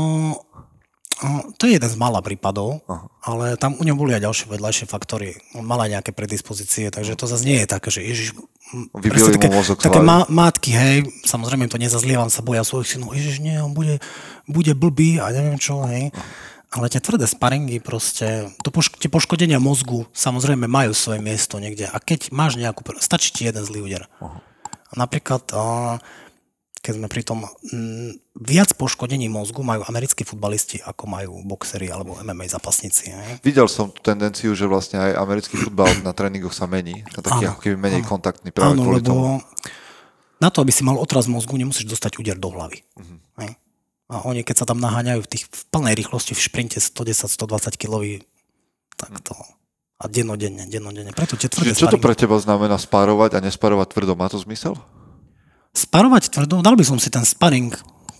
[1.25, 3.09] o, to je jeden z mála prípadov, Aha.
[3.25, 5.33] ale tam u neho boli aj ďalšie vedľajšie faktory.
[5.57, 8.37] On mal aj nejaké predispozície, takže to zase nie je také, že ježiš...
[8.97, 13.45] Vybili také, mozog také má, matky, hej, samozrejme to nezazlievam, sa boja svojich synov, ježiš,
[13.45, 14.01] nie, on bude,
[14.49, 16.13] bude blbý a neviem čo, hej.
[16.73, 21.85] Ale tie tvrdé sparingy proste, to poš- tie poškodenia mozgu samozrejme majú svoje miesto niekde.
[21.85, 24.09] A keď máš nejakú, stačí ti jeden zlý úder.
[24.25, 26.01] A napríklad, a,
[26.83, 32.19] keď sme pri tom, m, viac poškodení mozgu majú americkí futbalisti, ako majú boxery alebo
[32.19, 33.15] MMA zápasníci.
[33.15, 33.39] Hej?
[33.47, 37.07] Videl som tú tendenciu, že vlastne aj americký futbal na tréningoch sa mení.
[37.15, 38.11] Na taký Áno, ako keby menej áno.
[38.11, 39.27] kontaktný práve Áno, kvôli lebo tomu.
[40.43, 42.83] na to, aby si mal otraz mozgu, nemusíš dostať úder do hlavy.
[43.39, 43.55] Hej?
[44.11, 48.27] A oni, keď sa tam naháňajú v, tých, v plnej rýchlosti v šprinte 110-120 kg,
[48.99, 49.39] tak to...
[50.03, 51.15] A dennodenne, dennodenne.
[51.15, 54.19] Preto tie tvrdé Čiže čo to pre teba znamená spárovať a nesparovať tvrdo?
[54.19, 54.75] Má to zmysel?
[55.73, 57.73] Sparovať tvrdo, dal by som si ten sparing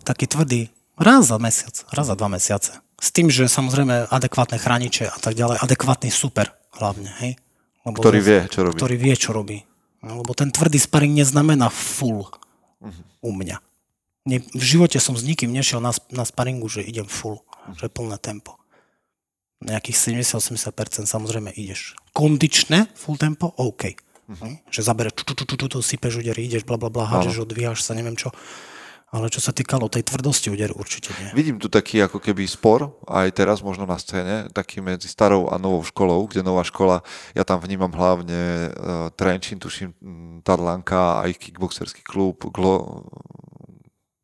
[0.03, 2.81] taký tvrdý raz za mesiac, raz za dva mesiace.
[2.97, 6.49] S tým, že samozrejme adekvátne chrániče a tak ďalej, adekvátny super
[6.79, 7.37] hlavne, hej?
[7.83, 8.77] Lebo Ktorý vie, čo robí.
[8.79, 9.59] Ktorý vie, čo robí.
[10.01, 12.31] No, Lebo ten tvrdý sparing neznamená full
[12.83, 13.03] Mhm.
[13.23, 13.57] u mňa.
[14.23, 17.75] Ne, v živote som s nikým nešiel na, na sparingu, že idem full, Mhm.
[17.79, 18.57] že plné tempo.
[19.63, 21.95] Nejakých 70-80% samozrejme ideš.
[22.11, 23.95] Kondičné full tempo, OK.
[24.29, 24.71] Mhm.
[24.71, 27.43] Že zabereš, tu, tu, tu, tu, tu, tu, sypeš údery, ideš, bla, bla, bla, hádžeš,
[27.43, 28.31] odvíjaš sa, neviem čo.
[29.13, 31.37] Ale čo sa týkalo tej tvrdosti úderu, určite nie.
[31.37, 35.61] Vidím tu taký ako keby spor, aj teraz možno na scéne, taký medzi starou a
[35.61, 37.05] novou školou, kde nová škola,
[37.37, 43.05] ja tam vnímam hlavne uh, Trenčín, tuším mm, Tadlanka, aj kickboxerský klub, Glo,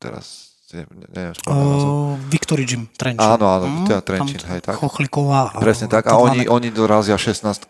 [0.01, 1.33] teraz neviem.
[1.49, 3.25] Uh, Victory Gym, Trenčín.
[3.25, 4.77] Áno, áno, Mm, teda Trenčín, hej, tak.
[4.77, 5.57] Chochliková.
[5.57, 6.05] Presne tak.
[6.13, 7.65] A oni, oni dorazia 16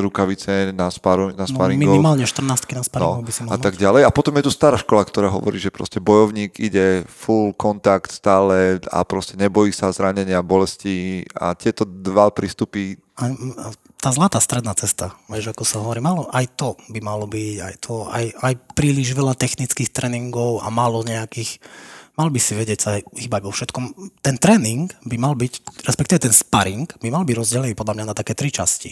[0.00, 1.84] rukavice na, sparu, na No, sparingov.
[1.92, 4.02] minimálne 14 na No, sparingov by si a mohol tak ďalej.
[4.08, 8.80] A potom je tu stará škola, ktorá hovorí, že proste bojovník ide full kontakt stále
[8.88, 13.66] a proste nebojí sa zranenia, bolesti a tieto dva prístupy A, a
[13.98, 17.74] tá zlatá stredná cesta, vieš, ako sa hovorí, malo, aj to by malo byť, aj
[17.82, 21.58] to, aj, aj príliš veľa technických tréningov a málo nejakých,
[22.18, 23.84] mal by si vedieť sa hýbať vo všetkom.
[24.18, 28.18] Ten tréning by mal byť, respektíve ten sparring, by mal byť rozdelený podľa mňa na
[28.18, 28.90] také tri časti.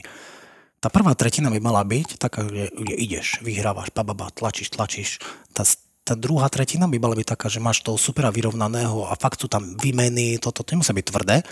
[0.79, 5.19] Tá prvá tretina by mala byť taká, že, že ideš, vyhrávaš, bababa, tlačíš, tlačíš.
[5.51, 5.67] Tá,
[6.07, 9.51] tá druhá tretina by mala byť taká, že máš toho supera vyrovnaného a fakt sú
[9.51, 11.43] tam výmeny, toto, to nemusia byť tvrdé,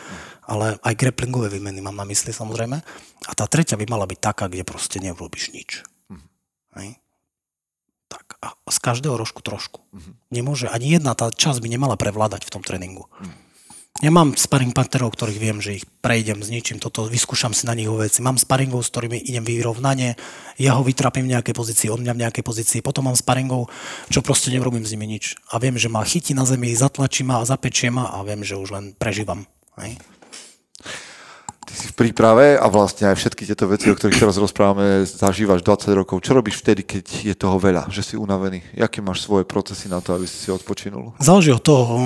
[0.47, 2.79] ale aj grapplingové výmeny mám na mysli samozrejme.
[3.27, 5.83] A tá tretia by mala byť taká, kde proste neurobíš nič.
[6.79, 7.03] Hej?
[8.68, 9.80] Z každého rožku trošku.
[10.28, 13.09] Nemôže, ani jedna tá časť by nemala prevládať v tom tréningu.
[14.03, 17.78] Ja mám sparring partnerov, ktorých viem, že ich prejdem s ničím, toto vyskúšam si na
[17.78, 18.26] nich veci.
[18.26, 20.18] Mám sparingov, s ktorými idem vyrovnanie,
[20.59, 22.82] ja ho vytrapím v nejakej pozícii, on mňa v nejakej pozícii.
[22.82, 23.70] Potom mám sparingov,
[24.11, 25.38] čo proste nerobím s nimi nič.
[25.55, 28.59] A viem, že ma chytí na zemi, zatlačí ma a zapečie ma a viem, že
[28.59, 29.47] už len prežívam.
[29.78, 29.95] Hej?
[31.75, 35.66] Ty si v príprave a vlastne aj všetky tieto veci, o ktorých teraz rozprávame, zažívaš
[35.66, 36.22] 20 rokov.
[36.22, 38.62] Čo robíš vtedy, keď je toho veľa, že si unavený?
[38.79, 41.18] Jaké máš svoje procesy na to, aby si si odpočinul?
[41.18, 41.99] Záleží od toho,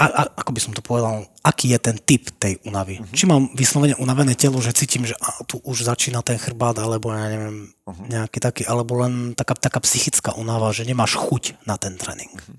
[0.00, 2.98] a, a, ako by som to povedal, aký je ten typ tej únavy.
[2.98, 3.14] Uh-huh.
[3.14, 7.12] Či mám vyslovene unavené telo, že cítim, že a, tu už začína ten chrbát, alebo
[7.12, 8.08] ja neviem, uh-huh.
[8.08, 12.32] nejaký taký, alebo len taká, taká psychická únava, že nemáš chuť na ten tréning.
[12.32, 12.56] Uh-huh.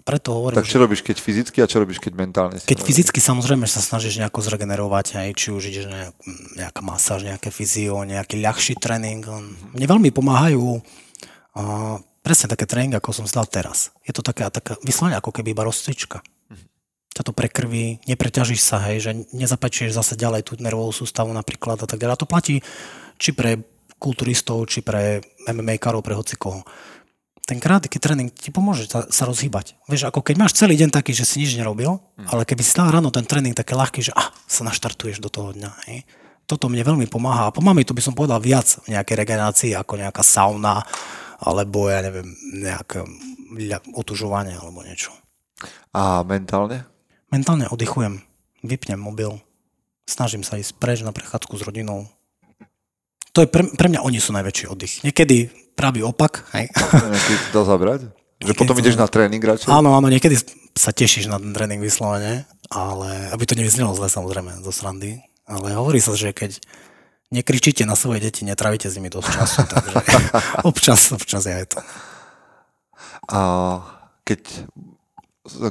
[0.00, 2.56] Preto hovorím, Tak čo robíš, keď fyzicky a čo robíš, keď mentálne?
[2.56, 2.88] keď unavený?
[2.88, 6.10] fyzicky samozrejme sa snažíš nejako zregenerovať, aj či už ideš na
[6.56, 9.20] nejaká masáž, nejaké fyzio, nejaký ľahší tréning.
[9.76, 10.80] Mne veľmi pomáhajú
[11.54, 13.92] a, presne také tréningy, ako som si dal teraz.
[14.06, 16.24] Je to taká, taká vyslovene ako keby iba rozcvička.
[17.12, 21.86] Ťa to prekrví, nepreťažíš sa, hej, že nezapečieš zase ďalej tú nervovú sústavu napríklad a
[21.86, 22.14] tak ďalej.
[22.16, 22.64] A to platí
[23.20, 23.60] či pre
[24.00, 26.64] kulturistov, či pre MMA-karov, pre hocikoho
[27.42, 29.74] ten krátky tréning ti pomôže sa, sa rozhýbať.
[29.90, 32.30] Vieš, ako keď máš celý deň taký, že si nič nerobil, mm.
[32.30, 35.50] ale keby si dal ráno ten tréning také ľahký, že ah, sa naštartuješ do toho
[35.50, 35.70] dňa.
[35.90, 36.06] Hej.
[36.46, 37.50] Toto mne veľmi pomáha.
[37.50, 40.86] A pomáha mi to by som povedal viac v nejakej regenerácii, ako nejaká sauna,
[41.42, 43.02] alebo ja neviem, nejaké
[43.90, 45.10] otužovanie alebo niečo.
[45.90, 46.86] A mentálne?
[47.34, 48.22] Mentálne oddychujem,
[48.62, 49.34] vypnem mobil,
[50.06, 52.06] snažím sa ísť preč na prechádzku s rodinou.
[53.32, 55.00] To je pre, pre mňa oni sú najväčší oddych.
[55.02, 56.68] Niekedy pravý opak, hej.
[56.72, 58.00] Ty to zabrať?
[58.42, 59.70] Že potom to- ideš na tréning radšej?
[59.70, 60.34] Áno, áno, niekedy
[60.74, 65.22] sa tešíš na ten tréning vyslovene, ale aby to nevyznelo zle samozrejme zo srandy.
[65.46, 66.58] Ale hovorí sa, že keď
[67.32, 69.96] nekričíte na svoje deti, netravíte s nimi dosť času, takže
[70.66, 71.78] občas, občas je aj to.
[73.30, 73.40] A
[74.26, 74.66] keď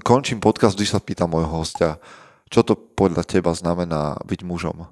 [0.03, 1.99] končím podcast, když sa pýtam môjho hostia,
[2.51, 4.87] čo to podľa teba znamená byť mužom?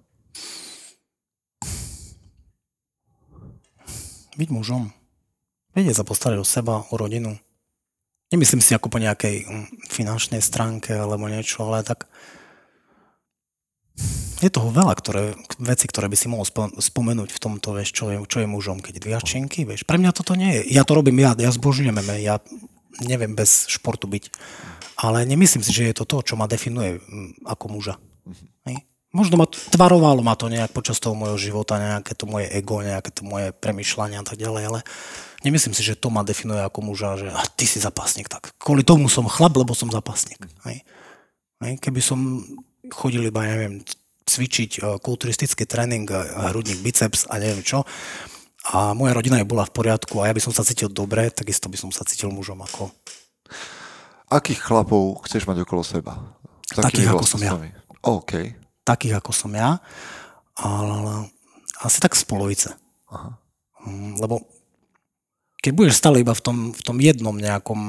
[4.40, 4.96] Byť mužom.
[5.80, 7.40] Vedieť sa postarať o seba, o rodinu.
[8.36, 12.12] Nemyslím si ako po nejakej mm, finančnej stránke alebo niečo, ale tak
[14.44, 18.12] je toho veľa ktoré, veci, ktoré by si mohol spo- spomenúť v tomto, vieš, čo
[18.12, 19.88] je, čo je mužom, keď dvíhaš činky, vieš.
[19.88, 20.76] Pre mňa toto nie je.
[20.76, 22.44] Ja to robím ja, ja zbožňujem MMA, ja
[23.00, 24.36] neviem bez športu byť.
[25.00, 27.96] Ale nemyslím si, že je to to, čo ma definuje mm, ako muža.
[29.10, 33.10] Možno ma tvarovalo ma to nejak počas toho môjho života, nejaké to moje ego, nejaké
[33.10, 34.80] to moje premyšľania a tak ďalej, ale
[35.42, 38.86] nemyslím si, že to ma definuje ako muža, že a ty si zapasník, tak kvôli
[38.86, 40.38] tomu som chlap, lebo som zapasník.
[40.70, 40.86] Hej.
[41.66, 41.74] Hej.
[41.82, 42.46] Keby som
[42.94, 43.82] chodil iba, neviem,
[44.30, 47.82] cvičiť uh, kulturistický tréning, uh, hrudník, biceps a neviem čo,
[48.70, 51.72] a moja rodina je bola v poriadku a ja by som sa cítil dobre, takisto
[51.72, 52.92] by som sa cítil mužom ako...
[54.30, 56.38] Akých chlapov chceš mať okolo seba?
[56.70, 57.58] Takých, akými ako som ja.
[58.06, 58.59] OK.
[58.90, 59.78] Takých ako som ja,
[60.58, 61.30] ale
[61.86, 62.74] asi tak z polovice.
[63.14, 63.38] Aha.
[63.86, 64.42] Mm, Lebo
[65.62, 67.80] keď budeš stále iba v tom, v tom jednom nejakom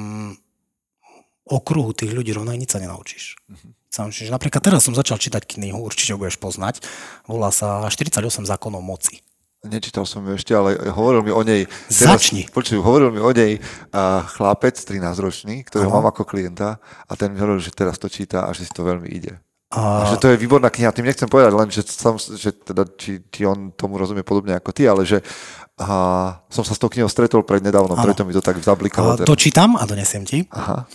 [1.47, 3.39] okruhu tých ľudí, rovno nič sa nenaučíš.
[3.91, 4.31] Sa naučíš.
[4.31, 6.83] Napríklad teraz som začal čítať knihu, určite ho budeš poznať,
[7.27, 9.23] volá sa 48 zákonov moci.
[9.61, 11.69] Nečítal som ju ešte, ale hovoril mi o nej...
[11.93, 12.49] Začni.
[12.49, 17.37] Počuj, hovoril mi o nej uh, chlapec, 13-ročný, ktorého mám ako klienta a ten mi
[17.37, 19.37] hovoril, že teraz to číta a že si to veľmi ide.
[19.71, 20.09] A, A...
[20.11, 20.91] Že to je výborná kniha.
[20.91, 24.71] Tým nechcem povedať len, že, som, že teda, či, či on tomu rozumie podobne ako
[24.75, 25.23] ty, ale že
[25.79, 28.03] a, som sa s tou knihou stretol pred nedávnom, Áno.
[28.03, 29.15] preto mi to tak zablikalo.
[29.15, 30.43] a to čítam a donesiem ti.
[30.51, 30.91] Aha.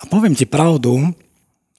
[0.00, 1.16] A poviem ti pravdu,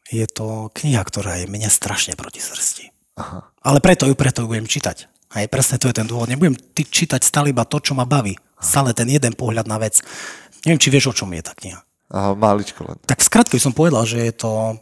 [0.09, 2.89] je to kniha, ktorá je mne strašne proti srsti.
[3.21, 3.53] Aha.
[3.61, 5.07] Ale preto ju, preto ju budem čítať.
[5.31, 6.27] Aj presne to je ten dôvod.
[6.27, 8.35] Nebudem ty čítať stále iba to, čo ma baví.
[8.59, 10.03] Stále ten jeden pohľad na vec.
[10.67, 11.79] Neviem, či vieš, o čom je tá kniha.
[12.11, 12.99] Aha, máličko len.
[13.07, 14.75] Tak by som povedal, že je to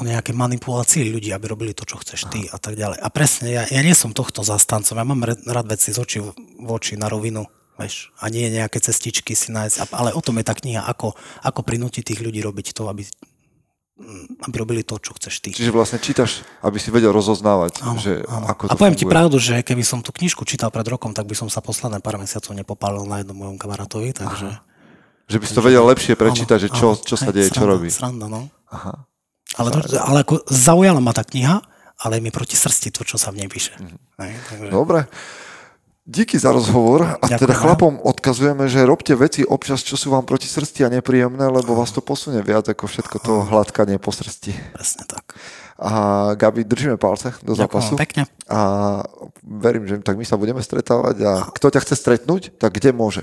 [0.00, 3.04] o nejaké manipulácii ľudí, aby robili to, čo chceš ty a tak ďalej.
[3.04, 4.96] A presne, ja, ja nie som tohto zastancom.
[4.96, 7.44] Ja mám rád, veci z očí v oči na rovinu.
[7.76, 9.92] Vieš, a nie nejaké cestičky si nájsť.
[9.92, 13.08] Ale o tom je tá kniha, ako, ako prinútiť tých ľudí robiť to, aby,
[13.96, 15.48] mm, aby robili to, čo chceš ty.
[15.56, 18.52] Čiže vlastne čítaš, aby si vedel rozoznávať, Áno, že áno.
[18.52, 19.16] ako to a poviem ti funguje.
[19.16, 22.20] pravdu, že keby som tú knižku čítal pred rokom, tak by som sa posledné pár
[22.20, 24.60] mesiacov nepopálil na jednom mojom kamarátovi, takže...
[25.30, 27.72] Že by si to vedel lepšie prečítať, že čo, áno, čo sa deje, čo sranda,
[27.78, 27.88] robí.
[27.88, 28.50] Sranda, no.
[28.68, 29.08] Aha.
[29.60, 31.60] Ale, to, ale ako zaujala ma tá kniha,
[32.00, 33.76] ale je mi proti srsti to, čo sa v nej píše.
[33.76, 33.96] Mhm.
[34.16, 35.04] Takže, Dobre.
[36.10, 37.38] Díky za rozhovor a Ďakujem.
[37.38, 41.76] teda chlapom odkazujeme, že robte veci občas, čo sú vám proti srsti a nepríjemné, lebo
[41.78, 44.50] vás to posunie viac ako všetko to hladkanie po srsti.
[44.74, 45.38] presne tak.
[45.78, 47.94] A Gabi, držíme palce do zápasu.
[47.94, 48.22] Ďakujem pekne.
[48.50, 48.58] A
[49.44, 53.22] verím, že tak my sa budeme stretávať a kto ťa chce stretnúť, tak kde môže?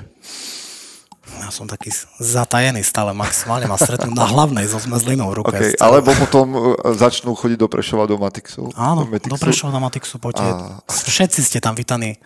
[1.40, 5.54] Ja som taký zatajený stále, maximálne ma stretnúť na hlavnej so zmezlinou v ruke.
[5.54, 6.60] Okay, alebo potom e,
[6.96, 8.72] začnú chodiť do Prešova, do Matixu.
[8.74, 9.32] Áno, do Matixu.
[9.32, 10.48] do Prešova na Matixu poďte.
[10.48, 12.18] A- Všetci ste tam vítaní.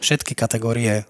[0.00, 1.04] Všetky kategórie.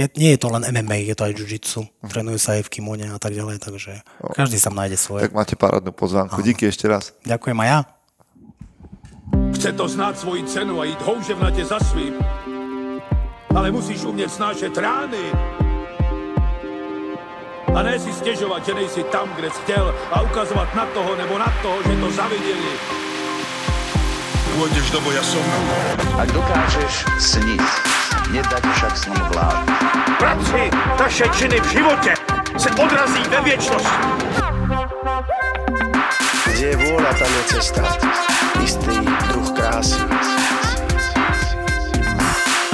[0.00, 1.84] Je, nie je to len MMA, je to aj jiu-jitsu.
[2.08, 4.00] Trénujú sa aj v kimone a tak ďalej, takže
[4.32, 5.28] každý sa nájde svoje.
[5.28, 6.40] Tak máte parádnu pozvánku.
[6.40, 7.12] Díky ešte raz.
[7.28, 7.78] Ďakujem aj ja.
[9.52, 12.14] Chce to znát svoji cenu a jít houževnatě za svým.
[13.54, 15.24] Ale musíš umět snášet rány.
[17.72, 21.40] A ne si stežovať, že nejsi tam, kde si chcel a ukazovať na toho nebo
[21.40, 22.72] na toho, že to zavideli.
[24.52, 25.40] Pôjdeš do boja som.
[26.20, 27.64] Ak dokážeš sniť,
[28.36, 29.64] nedať však snom vlád.
[30.20, 30.68] Práci
[31.00, 32.12] taše činy v živote
[32.60, 33.92] se odrazí ve viečnosť.
[36.52, 37.82] Kde je vôľa, tam je cesta.
[38.60, 38.96] Istý
[39.32, 40.04] druh krásy.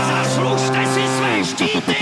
[0.03, 1.94] Zaslužte si své štíty!